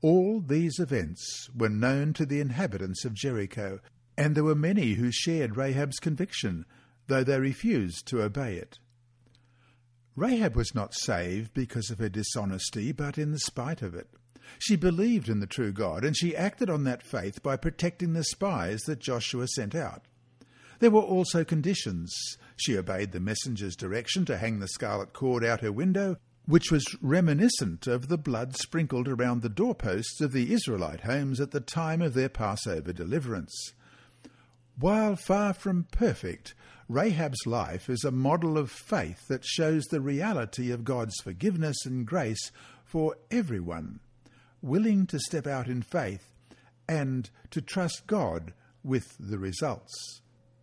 All 0.00 0.40
these 0.40 0.78
events 0.78 1.50
were 1.54 1.68
known 1.68 2.14
to 2.14 2.24
the 2.24 2.40
inhabitants 2.40 3.04
of 3.04 3.12
Jericho, 3.12 3.78
and 4.16 4.34
there 4.34 4.42
were 4.42 4.54
many 4.54 4.94
who 4.94 5.12
shared 5.12 5.58
Rahab's 5.58 5.98
conviction, 5.98 6.64
though 7.08 7.24
they 7.24 7.38
refused 7.38 8.06
to 8.06 8.22
obey 8.22 8.54
it. 8.54 8.78
Rahab 10.18 10.56
was 10.56 10.74
not 10.74 10.94
saved 10.94 11.54
because 11.54 11.90
of 11.90 12.00
her 12.00 12.08
dishonesty, 12.08 12.90
but 12.90 13.18
in 13.18 13.38
spite 13.38 13.82
of 13.82 13.94
it. 13.94 14.08
She 14.58 14.74
believed 14.74 15.28
in 15.28 15.40
the 15.40 15.46
true 15.46 15.72
God, 15.72 16.04
and 16.04 16.16
she 16.16 16.34
acted 16.34 16.68
on 16.68 16.84
that 16.84 17.02
faith 17.02 17.42
by 17.42 17.56
protecting 17.56 18.14
the 18.14 18.24
spies 18.24 18.80
that 18.82 18.98
Joshua 18.98 19.46
sent 19.46 19.74
out. 19.74 20.06
There 20.80 20.90
were 20.90 21.02
also 21.02 21.44
conditions. 21.44 22.12
She 22.56 22.76
obeyed 22.76 23.12
the 23.12 23.20
messenger's 23.20 23.76
direction 23.76 24.24
to 24.24 24.38
hang 24.38 24.58
the 24.58 24.68
scarlet 24.68 25.12
cord 25.12 25.44
out 25.44 25.60
her 25.60 25.70
window, 25.72 26.16
which 26.46 26.72
was 26.72 26.96
reminiscent 27.00 27.86
of 27.86 28.08
the 28.08 28.18
blood 28.18 28.56
sprinkled 28.56 29.06
around 29.06 29.42
the 29.42 29.48
doorposts 29.48 30.20
of 30.20 30.32
the 30.32 30.52
Israelite 30.52 31.02
homes 31.02 31.40
at 31.40 31.50
the 31.50 31.60
time 31.60 32.00
of 32.00 32.14
their 32.14 32.28
Passover 32.28 32.92
deliverance. 32.92 33.72
While 34.78 35.16
far 35.16 35.52
from 35.52 35.86
perfect, 35.90 36.54
Rahab's 36.90 37.46
life 37.46 37.90
is 37.90 38.02
a 38.02 38.10
model 38.10 38.56
of 38.56 38.70
faith 38.70 39.28
that 39.28 39.44
shows 39.44 39.84
the 39.84 40.00
reality 40.00 40.70
of 40.70 40.84
God's 40.84 41.16
forgiveness 41.22 41.76
and 41.84 42.06
grace 42.06 42.50
for 42.82 43.16
everyone, 43.30 44.00
willing 44.62 45.06
to 45.08 45.18
step 45.18 45.46
out 45.46 45.68
in 45.68 45.82
faith 45.82 46.32
and 46.88 47.28
to 47.50 47.60
trust 47.60 48.06
God 48.06 48.54
with 48.82 49.04
the 49.20 49.38
results. 49.38 50.22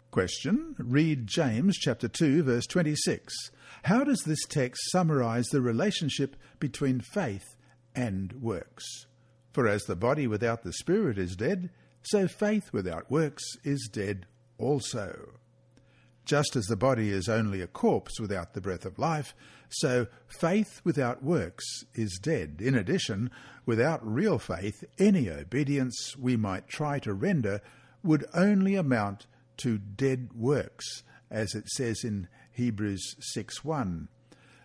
Question. 0.09 0.75
Read 0.79 1.27
James 1.27 1.77
chapter 1.77 2.07
2 2.07 2.41
verse 2.41 2.65
26. 2.65 3.31
How 3.83 4.03
does 4.03 4.23
this 4.25 4.43
text 4.49 4.81
summarize 4.89 5.45
the 5.49 5.61
relationship 5.61 6.35
between 6.59 7.01
faith 7.01 7.45
and 7.93 8.33
works? 8.41 9.05
For 9.53 9.67
as 9.67 9.83
the 9.83 9.95
body 9.95 10.25
without 10.25 10.63
the 10.63 10.73
spirit 10.73 11.19
is 11.19 11.35
dead, 11.35 11.69
so 12.01 12.27
faith 12.27 12.73
without 12.73 13.11
works 13.11 13.43
is 13.63 13.88
dead 13.93 14.25
also. 14.57 15.35
Just 16.25 16.55
as 16.55 16.65
the 16.65 16.75
body 16.75 17.11
is 17.11 17.29
only 17.29 17.61
a 17.61 17.67
corpse 17.67 18.19
without 18.19 18.53
the 18.53 18.61
breath 18.61 18.83
of 18.83 18.97
life, 18.97 19.35
so 19.69 20.07
faith 20.27 20.81
without 20.83 21.23
works 21.23 21.63
is 21.93 22.19
dead. 22.21 22.57
In 22.59 22.73
addition, 22.73 23.29
without 23.65 24.05
real 24.05 24.39
faith, 24.39 24.83
any 24.97 25.29
obedience 25.29 26.15
we 26.17 26.35
might 26.35 26.67
try 26.67 26.97
to 26.99 27.13
render 27.13 27.61
would 28.03 28.25
only 28.33 28.75
amount 28.75 29.27
to 29.57 29.77
dead 29.77 30.29
works, 30.33 31.03
as 31.29 31.53
it 31.53 31.67
says 31.69 32.03
in 32.03 32.27
Hebrews 32.51 33.15
6 33.33 33.63
1. 33.63 34.07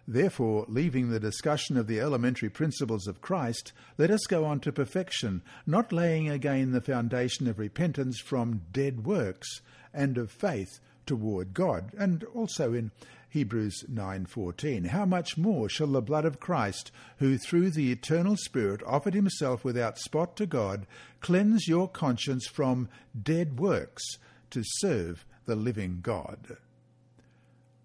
Therefore, 0.08 0.64
leaving 0.66 1.10
the 1.10 1.20
discussion 1.20 1.76
of 1.76 1.86
the 1.86 2.00
elementary 2.00 2.48
principles 2.48 3.06
of 3.06 3.20
Christ, 3.20 3.72
let 3.98 4.10
us 4.10 4.26
go 4.28 4.44
on 4.44 4.60
to 4.60 4.72
perfection, 4.72 5.42
not 5.66 5.92
laying 5.92 6.28
again 6.28 6.72
the 6.72 6.80
foundation 6.80 7.46
of 7.46 7.58
repentance 7.58 8.18
from 8.18 8.62
dead 8.72 9.04
works 9.04 9.60
and 9.92 10.18
of 10.18 10.30
faith 10.30 10.80
toward 11.10 11.52
God, 11.54 11.92
and 11.98 12.22
also 12.34 12.72
in 12.72 12.92
Hebrews 13.30 13.82
9:14 13.90 14.84
How 14.90 15.04
much 15.04 15.36
more 15.36 15.68
shall 15.68 15.88
the 15.88 16.00
blood 16.00 16.24
of 16.24 16.38
Christ 16.38 16.92
who 17.18 17.36
through 17.36 17.70
the 17.70 17.90
eternal 17.90 18.36
spirit 18.36 18.80
offered 18.86 19.14
himself 19.14 19.64
without 19.64 19.98
spot 19.98 20.36
to 20.36 20.46
God 20.46 20.86
cleanse 21.20 21.66
your 21.66 21.88
conscience 21.88 22.46
from 22.46 22.88
dead 23.20 23.58
works 23.58 24.04
to 24.50 24.62
serve 24.64 25.26
the 25.46 25.56
living 25.56 25.98
God? 26.00 26.56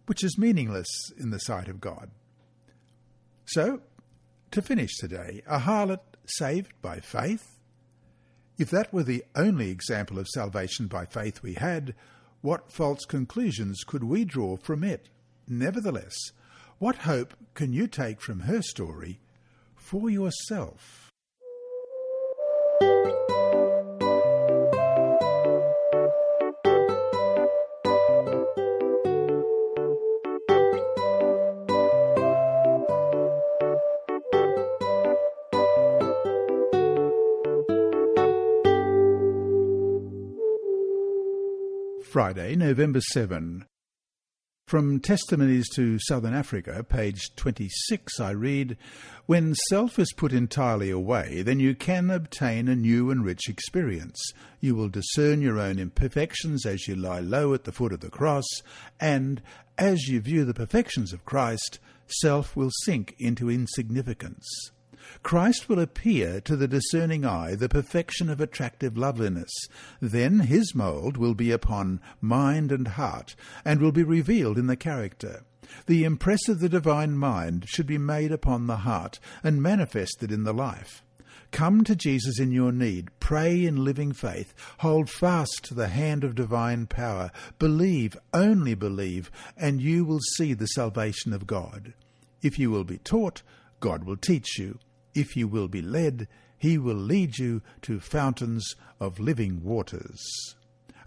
Which 0.06 0.24
is 0.24 0.38
meaningless 0.38 0.88
in 1.18 1.32
the 1.32 1.40
sight 1.40 1.68
of 1.68 1.82
God. 1.82 2.12
So 3.46 3.82
to 4.52 4.62
finish 4.62 4.98
today 4.98 5.42
a 5.48 5.62
harlot 5.62 6.02
saved 6.28 6.74
by 6.84 7.00
faith? 7.00 7.58
If 8.60 8.70
that 8.70 8.94
were 8.94 9.04
the 9.04 9.26
only 9.36 9.72
example 9.72 10.20
of 10.20 10.28
salvation 10.28 10.86
by 10.86 11.06
faith 11.06 11.42
we 11.42 11.56
had 11.56 11.96
what 12.46 12.72
false 12.72 13.06
conclusions 13.06 13.84
could 13.84 14.04
we 14.04 14.24
draw 14.24 14.56
from 14.56 14.84
it? 14.84 15.10
Nevertheless, 15.48 16.16
what 16.78 16.98
hope 16.98 17.34
can 17.56 17.74
you 17.74 17.88
take 17.88 18.22
from 18.22 18.42
her 18.42 18.62
story 18.62 19.20
for 19.74 20.12
yourself? 20.12 21.10
Friday, 42.16 42.56
November 42.56 43.02
7. 43.12 43.66
From 44.68 45.02
Testimonies 45.02 45.68
to 45.76 46.00
Southern 46.00 46.34
Africa, 46.34 46.82
page 46.82 47.36
26, 47.36 48.22
I 48.22 48.30
read 48.30 48.78
When 49.26 49.54
self 49.68 50.00
is 50.00 50.14
put 50.14 50.32
entirely 50.32 50.90
away, 50.90 51.42
then 51.42 51.60
you 51.60 51.76
can 51.76 52.10
obtain 52.10 52.70
a 52.70 52.76
new 52.78 53.12
and 53.12 53.26
rich 53.26 53.50
experience. 53.50 54.32
You 54.62 54.76
will 54.76 54.88
discern 54.88 55.42
your 55.42 55.60
own 55.60 55.78
imperfections 55.78 56.66
as 56.66 56.88
you 56.88 56.96
lie 56.96 57.20
low 57.20 57.54
at 57.54 57.66
the 57.66 57.74
foot 57.74 57.92
of 57.92 58.00
the 58.00 58.10
cross, 58.10 58.48
and 58.98 59.42
as 59.78 60.08
you 60.08 60.22
view 60.22 60.46
the 60.46 60.54
perfections 60.54 61.12
of 61.12 61.26
Christ, 61.26 61.80
self 62.08 62.56
will 62.56 62.72
sink 62.86 63.14
into 63.20 63.52
insignificance. 63.52 64.48
Christ 65.24 65.68
will 65.68 65.80
appear 65.80 66.40
to 66.42 66.56
the 66.56 66.68
discerning 66.68 67.26
eye 67.26 67.56
the 67.56 67.70
perfection 67.70 68.30
of 68.30 68.40
attractive 68.40 68.98
loveliness. 68.98 69.52
Then 70.00 70.42
his 70.42 70.76
mould 70.76 71.18
will 71.18 71.34
be 71.34 71.52
upon 71.52 72.00
mind 72.22 72.72
and 72.72 72.88
heart, 72.90 73.36
and 73.64 73.82
will 73.82 73.92
be 73.92 74.04
revealed 74.04 74.58
in 74.58 74.68
the 74.68 74.76
character. 74.76 75.44
The 75.88 76.04
impress 76.04 76.48
of 76.48 76.60
the 76.60 76.70
divine 76.70 77.18
mind 77.18 77.66
should 77.68 77.88
be 77.88 77.98
made 77.98 78.32
upon 78.32 78.68
the 78.68 78.78
heart, 78.78 79.20
and 79.44 79.62
manifested 79.62 80.32
in 80.32 80.44
the 80.44 80.54
life. 80.54 81.04
Come 81.52 81.84
to 81.86 81.96
Jesus 81.96 82.40
in 82.40 82.52
your 82.52 82.72
need, 82.72 83.10
pray 83.20 83.64
in 83.66 83.84
living 83.84 84.12
faith, 84.12 84.54
hold 84.80 85.10
fast 85.10 85.64
to 85.64 85.74
the 85.74 85.88
hand 85.88 86.24
of 86.24 86.36
divine 86.36 86.86
power, 86.86 87.32
believe, 87.60 88.18
only 88.34 88.76
believe, 88.76 89.32
and 89.56 89.82
you 89.82 90.04
will 90.04 90.20
see 90.36 90.54
the 90.54 90.66
salvation 90.68 91.34
of 91.34 91.48
God. 91.48 91.94
If 92.42 92.60
you 92.60 92.70
will 92.72 92.84
be 92.84 92.98
taught, 92.98 93.42
God 93.80 94.04
will 94.04 94.18
teach 94.18 94.60
you. 94.60 94.80
If 95.16 95.36
you 95.36 95.48
will 95.48 95.68
be 95.68 95.82
led, 95.82 96.28
he 96.58 96.78
will 96.78 96.96
lead 96.96 97.38
you 97.38 97.62
to 97.84 98.00
fountains 98.00 98.76
of 99.00 99.20
living 99.20 99.64
waters. 99.64 100.22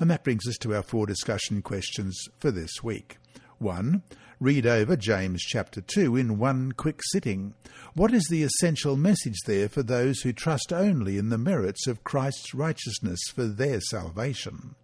And 0.01 0.11
that 0.11 0.25
brings 0.25 0.47
us 0.49 0.57
to 0.59 0.75
our 0.75 0.83
four 0.83 1.07
discussion 1.07 1.63
questions 1.63 2.19
for 2.39 2.51
this 2.51 2.83
week. 2.83 3.19
1. 3.59 4.03
Read 4.41 4.67
over 4.67 4.97
James 4.97 5.43
chapter 5.43 5.81
2 5.81 6.15
in 6.17 6.39
one 6.39 6.71
quick 6.73 7.01
sitting. 7.11 7.55
What 7.95 8.15
is 8.15 8.25
the 8.31 8.45
essential 8.45 8.97
message 8.97 9.41
there 9.47 9.69
for 9.69 9.83
those 9.83 10.21
who 10.21 10.33
trust 10.33 10.73
only 10.73 11.19
in 11.19 11.31
the 11.31 11.39
merits 11.39 11.89
of 11.89 12.05
Christ's 12.05 12.55
righteousness 12.55 13.21
for 13.35 13.47
their 13.47 13.81
salvation? 13.81 14.77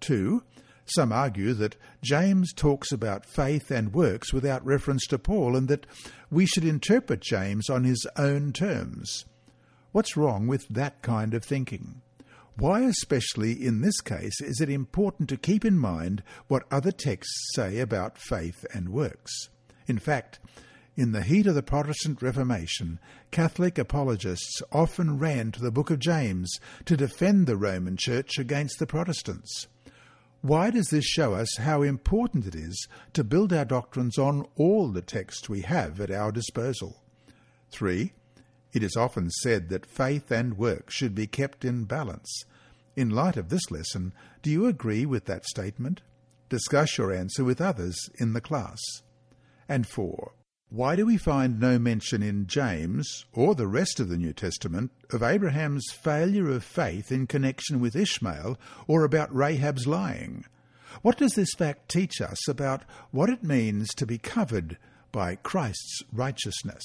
2. 0.00 0.42
Some 0.86 1.12
argue 1.12 1.52
that 1.54 1.76
James 2.00 2.52
talks 2.52 2.92
about 2.92 3.26
faith 3.26 3.70
and 3.70 3.92
works 3.92 4.32
without 4.32 4.64
reference 4.64 5.04
to 5.08 5.18
Paul 5.18 5.56
and 5.56 5.66
that 5.68 5.86
we 6.30 6.46
should 6.46 6.64
interpret 6.64 7.20
James 7.20 7.68
on 7.68 7.84
his 7.84 8.06
own 8.16 8.52
terms. 8.52 9.24
What's 9.92 10.16
wrong 10.16 10.46
with 10.46 10.68
that 10.68 11.02
kind 11.02 11.34
of 11.34 11.44
thinking? 11.44 12.02
Why, 12.56 12.82
especially 12.82 13.52
in 13.52 13.82
this 13.82 14.00
case, 14.00 14.40
is 14.40 14.60
it 14.60 14.70
important 14.70 15.28
to 15.28 15.36
keep 15.36 15.64
in 15.64 15.76
mind 15.76 16.22
what 16.48 16.64
other 16.70 16.92
texts 16.92 17.50
say 17.54 17.80
about 17.80 18.16
faith 18.16 18.64
and 18.72 18.88
works? 18.88 19.32
In 19.86 19.98
fact, 19.98 20.38
in 20.96 21.12
the 21.12 21.22
heat 21.22 21.46
of 21.46 21.54
the 21.54 21.62
Protestant 21.62 22.22
Reformation, 22.22 22.98
Catholic 23.30 23.76
apologists 23.76 24.62
often 24.72 25.18
ran 25.18 25.52
to 25.52 25.60
the 25.60 25.70
book 25.70 25.90
of 25.90 25.98
James 25.98 26.50
to 26.86 26.96
defend 26.96 27.46
the 27.46 27.56
Roman 27.56 27.98
Church 27.98 28.38
against 28.38 28.78
the 28.78 28.86
Protestants. 28.86 29.66
Why 30.42 30.70
does 30.70 30.88
this 30.88 31.04
show 31.04 31.34
us 31.34 31.56
how 31.56 31.82
important 31.82 32.46
it 32.46 32.54
is 32.54 32.86
to 33.14 33.24
build 33.24 33.52
our 33.52 33.64
doctrines 33.64 34.18
on 34.18 34.46
all 34.56 34.88
the 34.88 35.02
texts 35.02 35.48
we 35.48 35.62
have 35.62 36.00
at 36.00 36.10
our 36.10 36.30
disposal? 36.30 37.02
3. 37.72 38.12
It 38.72 38.82
is 38.82 38.96
often 38.96 39.30
said 39.30 39.70
that 39.70 39.86
faith 39.86 40.30
and 40.30 40.58
work 40.58 40.90
should 40.90 41.14
be 41.14 41.26
kept 41.26 41.64
in 41.64 41.84
balance. 41.84 42.44
In 42.94 43.10
light 43.10 43.36
of 43.36 43.48
this 43.48 43.70
lesson, 43.70 44.12
do 44.42 44.50
you 44.50 44.66
agree 44.66 45.04
with 45.04 45.24
that 45.24 45.46
statement? 45.46 46.02
Discuss 46.48 46.96
your 46.96 47.12
answer 47.12 47.42
with 47.42 47.60
others 47.60 47.98
in 48.18 48.32
the 48.32 48.40
class. 48.40 48.80
And 49.68 49.86
4. 49.86 50.32
Why 50.68 50.96
do 50.96 51.06
we 51.06 51.16
find 51.16 51.60
no 51.60 51.78
mention 51.78 52.24
in 52.24 52.48
James 52.48 53.24
or 53.32 53.54
the 53.54 53.68
rest 53.68 54.00
of 54.00 54.08
the 54.08 54.16
New 54.16 54.32
Testament 54.32 54.90
of 55.12 55.22
Abraham's 55.22 55.86
failure 55.92 56.50
of 56.50 56.64
faith 56.64 57.12
in 57.12 57.28
connection 57.28 57.78
with 57.78 57.94
Ishmael 57.94 58.58
or 58.88 59.04
about 59.04 59.32
Rahab's 59.32 59.86
lying? 59.86 60.44
What 61.02 61.18
does 61.18 61.34
this 61.34 61.54
fact 61.56 61.88
teach 61.88 62.20
us 62.20 62.48
about 62.48 62.82
what 63.12 63.30
it 63.30 63.44
means 63.44 63.90
to 63.94 64.06
be 64.06 64.18
covered 64.18 64.76
by 65.12 65.36
Christ's 65.36 66.02
righteousness? 66.12 66.82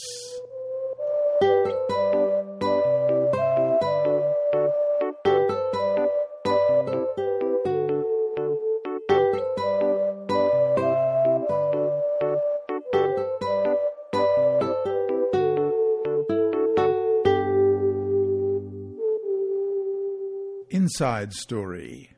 Inside 20.92 21.32
Story 21.32 22.10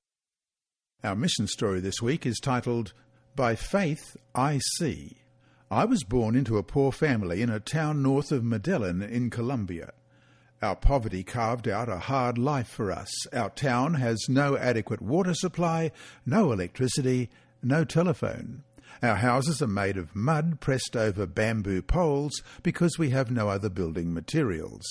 Our 1.03 1.15
mission 1.15 1.45
story 1.45 1.79
this 1.79 2.01
week 2.01 2.25
is 2.25 2.39
titled 2.39 2.93
By 3.35 3.53
Faith 3.53 4.17
I 4.33 4.57
See. 4.77 5.17
I 5.69 5.85
was 5.85 6.03
born 6.03 6.35
into 6.35 6.57
a 6.57 6.63
poor 6.63 6.91
family 6.91 7.43
in 7.43 7.51
a 7.51 7.59
town 7.59 8.01
north 8.01 8.31
of 8.31 8.43
Medellin 8.43 9.03
in 9.03 9.29
Colombia. 9.29 9.91
Our 10.63 10.75
poverty 10.75 11.23
carved 11.23 11.67
out 11.67 11.87
a 11.87 11.99
hard 11.99 12.39
life 12.39 12.67
for 12.67 12.91
us. 12.91 13.11
Our 13.27 13.51
town 13.51 13.93
has 13.93 14.25
no 14.27 14.57
adequate 14.57 15.03
water 15.03 15.35
supply, 15.35 15.91
no 16.25 16.51
electricity, 16.51 17.29
no 17.61 17.85
telephone. 17.85 18.63
Our 19.03 19.17
houses 19.17 19.61
are 19.61 19.67
made 19.67 19.97
of 19.97 20.15
mud 20.15 20.59
pressed 20.59 20.95
over 20.95 21.27
bamboo 21.27 21.83
poles 21.83 22.41
because 22.63 22.97
we 22.97 23.11
have 23.11 23.29
no 23.29 23.49
other 23.49 23.69
building 23.69 24.15
materials. 24.15 24.81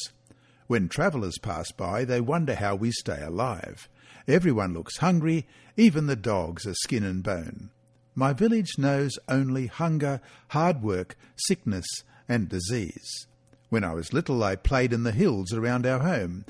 When 0.72 0.88
travellers 0.88 1.36
pass 1.36 1.70
by, 1.70 2.06
they 2.06 2.22
wonder 2.22 2.54
how 2.54 2.76
we 2.76 2.92
stay 2.92 3.20
alive. 3.20 3.90
Everyone 4.26 4.72
looks 4.72 4.96
hungry, 4.96 5.46
even 5.76 6.06
the 6.06 6.16
dogs 6.16 6.66
are 6.66 6.72
skin 6.72 7.04
and 7.04 7.22
bone. 7.22 7.68
My 8.14 8.32
village 8.32 8.78
knows 8.78 9.18
only 9.28 9.66
hunger, 9.66 10.22
hard 10.48 10.82
work, 10.82 11.18
sickness, 11.36 11.84
and 12.26 12.48
disease. 12.48 13.26
When 13.68 13.84
I 13.84 13.92
was 13.92 14.14
little, 14.14 14.42
I 14.42 14.56
played 14.56 14.94
in 14.94 15.02
the 15.02 15.12
hills 15.12 15.52
around 15.52 15.84
our 15.84 15.98
home. 15.98 16.46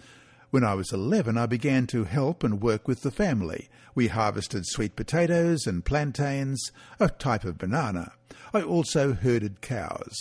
When 0.51 0.63
I 0.63 0.75
was 0.75 0.93
11, 0.93 1.37
I 1.37 1.47
began 1.47 1.89
to 1.89 2.05
help 2.05 2.45
and 2.45 2.63
work 2.63 2.87
with 2.87 3.03
the 3.03 3.11
family. 3.11 3.69
We 3.97 4.07
harvested 4.07 4.67
sweet 4.67 4.95
potatoes 4.95 5.67
and 5.67 5.85
plantains, 5.85 6.71
a 7.01 7.09
type 7.09 7.43
of 7.43 7.59
banana. 7.59 8.13
I 8.55 8.63
also 8.63 9.15
herded 9.15 9.63
cows. 9.63 10.15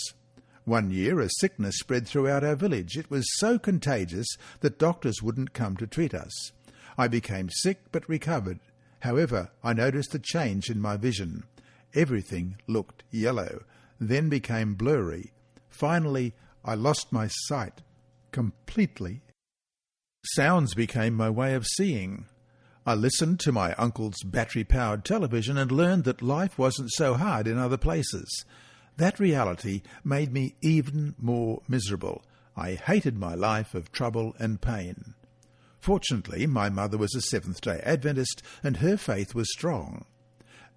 One 0.64 0.90
year, 0.90 1.20
a 1.20 1.28
sickness 1.28 1.76
spread 1.78 2.06
throughout 2.06 2.44
our 2.44 2.54
village. 2.54 2.96
It 2.96 3.10
was 3.10 3.26
so 3.38 3.58
contagious 3.58 4.28
that 4.60 4.78
doctors 4.78 5.22
wouldn't 5.22 5.54
come 5.54 5.76
to 5.78 5.86
treat 5.86 6.14
us. 6.14 6.52
I 6.96 7.08
became 7.08 7.50
sick 7.50 7.80
but 7.90 8.08
recovered. 8.08 8.60
However, 9.00 9.50
I 9.64 9.72
noticed 9.72 10.14
a 10.14 10.20
change 10.20 10.70
in 10.70 10.80
my 10.80 10.96
vision. 10.96 11.44
Everything 11.94 12.56
looked 12.68 13.02
yellow, 13.10 13.64
then 13.98 14.28
became 14.28 14.74
blurry. 14.74 15.32
Finally, 15.68 16.34
I 16.64 16.74
lost 16.74 17.12
my 17.12 17.28
sight 17.28 17.82
completely. 18.30 19.22
Sounds 20.24 20.74
became 20.74 21.14
my 21.14 21.28
way 21.28 21.54
of 21.54 21.66
seeing. 21.66 22.26
I 22.86 22.94
listened 22.94 23.40
to 23.40 23.52
my 23.52 23.74
uncle's 23.74 24.22
battery 24.24 24.64
powered 24.64 25.04
television 25.04 25.58
and 25.58 25.72
learned 25.72 26.04
that 26.04 26.22
life 26.22 26.58
wasn't 26.58 26.92
so 26.92 27.14
hard 27.14 27.48
in 27.48 27.58
other 27.58 27.76
places. 27.76 28.44
That 28.96 29.18
reality 29.18 29.82
made 30.04 30.32
me 30.32 30.56
even 30.62 31.14
more 31.18 31.62
miserable. 31.68 32.22
I 32.56 32.74
hated 32.74 33.16
my 33.16 33.34
life 33.34 33.74
of 33.74 33.92
trouble 33.92 34.34
and 34.38 34.60
pain. 34.60 35.14
Fortunately, 35.78 36.46
my 36.46 36.68
mother 36.68 36.98
was 36.98 37.14
a 37.14 37.20
Seventh 37.20 37.60
day 37.60 37.80
Adventist 37.84 38.42
and 38.62 38.76
her 38.78 38.96
faith 38.96 39.34
was 39.34 39.50
strong. 39.52 40.04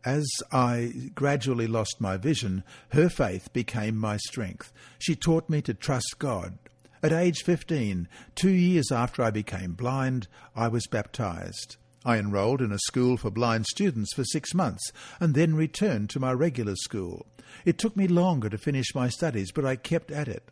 As 0.04 0.26
I 0.52 1.12
gradually 1.16 1.68
lost 1.68 2.00
my 2.00 2.18
vision, 2.18 2.64
her 2.90 3.10
faith 3.10 3.52
became 3.54 3.98
my 3.98 4.18
strength. 4.18 4.72
She 5.00 5.16
taught 5.16 5.50
me 5.50 5.62
to 5.64 5.74
trust 5.74 6.16
God, 6.20 6.58
at 7.06 7.14
age 7.14 7.44
15, 7.44 8.08
two 8.34 8.50
years 8.50 8.92
after 8.92 9.22
I 9.22 9.30
became 9.30 9.74
blind, 9.74 10.28
I 10.56 10.70
was 10.70 10.88
baptized. 10.88 11.78
I 12.06 12.18
enrolled 12.18 12.62
in 12.62 12.72
a 12.72 12.80
school 12.80 13.18
for 13.18 13.32
blind 13.32 13.66
students 13.66 14.14
for 14.14 14.24
six 14.24 14.54
months 14.54 14.92
and 15.20 15.34
then 15.34 15.56
returned 15.56 16.10
to 16.12 16.20
my 16.20 16.32
regular 16.32 16.76
school. 16.76 17.26
It 17.66 17.78
took 17.78 17.98
me 17.98 18.08
longer 18.08 18.50
to 18.50 18.58
finish 18.58 18.94
my 18.94 19.10
studies, 19.10 19.52
but 19.52 19.66
I 19.66 19.76
kept 19.76 20.12
at 20.12 20.28
it. 20.28 20.50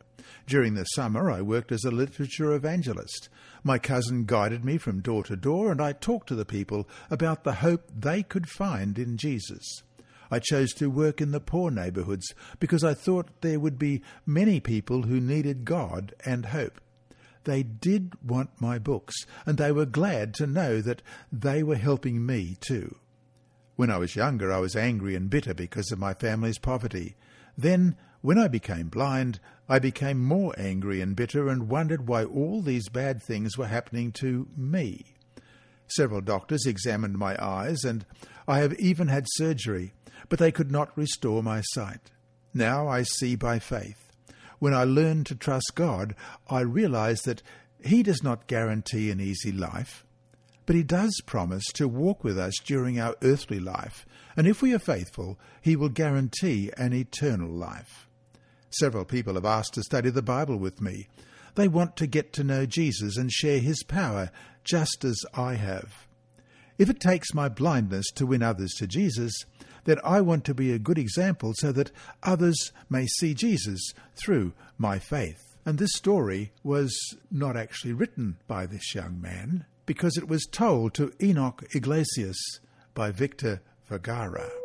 During 0.48 0.74
the 0.74 0.84
summer, 0.86 1.30
I 1.30 1.42
worked 1.42 1.72
as 1.72 1.84
a 1.84 1.92
literature 1.92 2.54
evangelist. 2.54 3.30
My 3.64 3.78
cousin 3.78 4.26
guided 4.26 4.66
me 4.66 4.78
from 4.78 5.02
door 5.02 5.24
to 5.26 5.36
door, 5.36 5.72
and 5.72 5.82
I 5.82 5.94
talked 5.94 6.28
to 6.30 6.36
the 6.36 6.46
people 6.46 6.88
about 7.10 7.44
the 7.44 7.56
hope 7.56 7.90
they 7.96 8.24
could 8.24 8.50
find 8.50 8.98
in 8.98 9.18
Jesus. 9.18 9.84
I 10.32 10.40
chose 10.40 10.74
to 10.74 10.90
work 10.90 11.22
in 11.22 11.32
the 11.32 11.40
poor 11.40 11.70
neighbourhoods 11.70 12.34
because 12.60 12.84
I 12.84 12.96
thought 12.96 13.42
there 13.42 13.60
would 13.60 13.78
be 13.78 14.02
many 14.26 14.60
people 14.60 15.04
who 15.04 15.20
needed 15.20 15.66
God 15.66 16.16
and 16.26 16.48
hope. 16.48 16.82
They 17.44 17.64
did 17.64 18.14
want 18.24 18.62
my 18.62 18.80
books, 18.80 19.14
and 19.46 19.58
they 19.58 19.72
were 19.72 19.86
glad 19.86 20.34
to 20.36 20.48
know 20.48 20.82
that 20.82 21.02
they 21.32 21.64
were 21.64 21.76
helping 21.76 22.26
me 22.26 22.58
too. 22.60 22.98
When 23.76 23.90
I 23.90 23.98
was 23.98 24.16
younger, 24.16 24.52
I 24.52 24.60
was 24.60 24.76
angry 24.76 25.16
and 25.16 25.30
bitter 25.30 25.54
because 25.54 25.92
of 25.92 26.00
my 26.00 26.14
family's 26.14 26.60
poverty. 26.60 27.16
Then, 27.58 27.96
when 28.22 28.38
I 28.38 28.48
became 28.48 28.88
blind, 28.88 29.40
I 29.68 29.80
became 29.80 30.24
more 30.24 30.54
angry 30.58 31.02
and 31.02 31.16
bitter 31.16 31.50
and 31.50 31.70
wondered 31.70 32.08
why 32.08 32.24
all 32.24 32.62
these 32.62 32.90
bad 32.90 33.22
things 33.22 33.58
were 33.58 33.68
happening 33.68 34.12
to 34.14 34.48
me. 34.56 35.16
Several 35.88 36.22
doctors 36.22 36.66
examined 36.66 37.18
my 37.18 37.36
eyes, 37.44 37.84
and 37.84 38.06
I 38.48 38.60
have 38.60 38.74
even 38.80 39.08
had 39.08 39.26
surgery 39.28 39.94
but 40.30 40.40
they 40.40 40.52
could 40.52 40.72
not 40.72 40.98
restore 40.98 41.44
my 41.44 41.62
sight. 41.62 42.12
Now 42.54 42.88
I 42.88 43.04
see 43.04 43.36
by 43.36 43.60
faith. 43.60 44.03
When 44.64 44.74
I 44.74 44.86
learn 44.86 45.26
to 45.26 45.36
trust 45.36 45.74
God, 45.76 46.16
I 46.50 46.62
realize 46.62 47.24
that 47.24 47.44
He 47.84 48.02
does 48.02 48.24
not 48.24 48.48
guarantee 48.48 49.12
an 49.12 49.20
easy 49.20 49.52
life, 49.52 50.06
but 50.66 50.78
He 50.78 50.84
does 50.84 51.20
promise 51.26 51.66
to 51.74 51.86
walk 51.86 52.24
with 52.24 52.40
us 52.40 52.54
during 52.64 52.98
our 52.98 53.14
earthly 53.22 53.60
life, 53.60 54.06
and 54.38 54.48
if 54.48 54.62
we 54.62 54.74
are 54.74 54.80
faithful, 54.80 55.38
He 55.62 55.76
will 55.76 55.90
guarantee 55.90 56.72
an 56.78 56.94
eternal 56.94 57.50
life. 57.50 58.08
Several 58.70 59.04
people 59.04 59.34
have 59.34 59.44
asked 59.44 59.74
to 59.74 59.84
study 59.84 60.10
the 60.10 60.22
Bible 60.22 60.56
with 60.56 60.80
me. 60.80 61.10
They 61.56 61.68
want 61.68 61.98
to 61.98 62.08
get 62.08 62.32
to 62.32 62.46
know 62.46 62.66
Jesus 62.66 63.18
and 63.18 63.30
share 63.30 63.60
His 63.60 63.84
power, 63.84 64.32
just 64.64 65.04
as 65.04 65.20
I 65.34 65.56
have. 65.56 66.08
If 66.78 66.90
it 66.90 67.02
takes 67.02 67.34
my 67.34 67.50
blindness 67.50 68.10
to 68.16 68.26
win 68.26 68.42
others 68.42 68.72
to 68.78 68.88
Jesus, 68.88 69.34
that 69.86 70.04
I 70.06 70.22
want 70.22 70.46
to 70.46 70.54
be 70.54 70.72
a 70.72 70.80
good 70.80 70.98
example 70.98 71.54
so 71.56 71.72
that 71.72 71.92
others 72.22 72.72
may 72.90 73.08
see 73.08 73.34
Jesus 73.34 73.94
through 74.16 74.54
my 74.78 75.00
faith. 75.00 75.56
And 75.66 75.78
this 75.78 75.94
story 75.96 76.52
was 76.64 76.94
not 77.32 77.56
actually 77.56 77.94
written 77.94 78.38
by 78.48 78.66
this 78.66 78.94
young 78.94 79.22
man 79.22 79.66
because 79.86 80.18
it 80.18 80.28
was 80.28 80.46
told 80.52 80.94
to 80.96 81.14
Enoch 81.22 81.64
Iglesias 81.74 82.60
by 82.94 83.12
Victor 83.12 83.62
Vergara. 83.88 84.63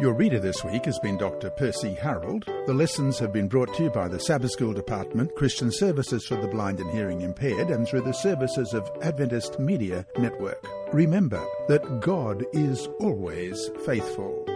Your 0.00 0.12
reader 0.12 0.40
this 0.40 0.64
week 0.64 0.86
has 0.86 0.98
been 0.98 1.16
Dr. 1.16 1.50
Percy 1.50 1.94
Harold. 1.94 2.46
The 2.66 2.74
lessons 2.74 3.16
have 3.20 3.32
been 3.32 3.46
brought 3.46 3.72
to 3.74 3.84
you 3.84 3.90
by 3.90 4.08
the 4.08 4.18
Sabbath 4.18 4.50
School 4.50 4.72
Department, 4.72 5.32
Christian 5.36 5.70
Services 5.70 6.26
for 6.26 6.34
the 6.34 6.48
Blind 6.48 6.80
and 6.80 6.90
Hearing 6.90 7.20
Impaired, 7.20 7.70
and 7.70 7.86
through 7.86 8.00
the 8.00 8.12
services 8.12 8.74
of 8.74 8.90
Adventist 9.02 9.60
Media 9.60 10.04
Network. 10.18 10.66
Remember 10.92 11.46
that 11.68 12.00
God 12.00 12.44
is 12.52 12.88
always 12.98 13.70
faithful. 13.86 14.53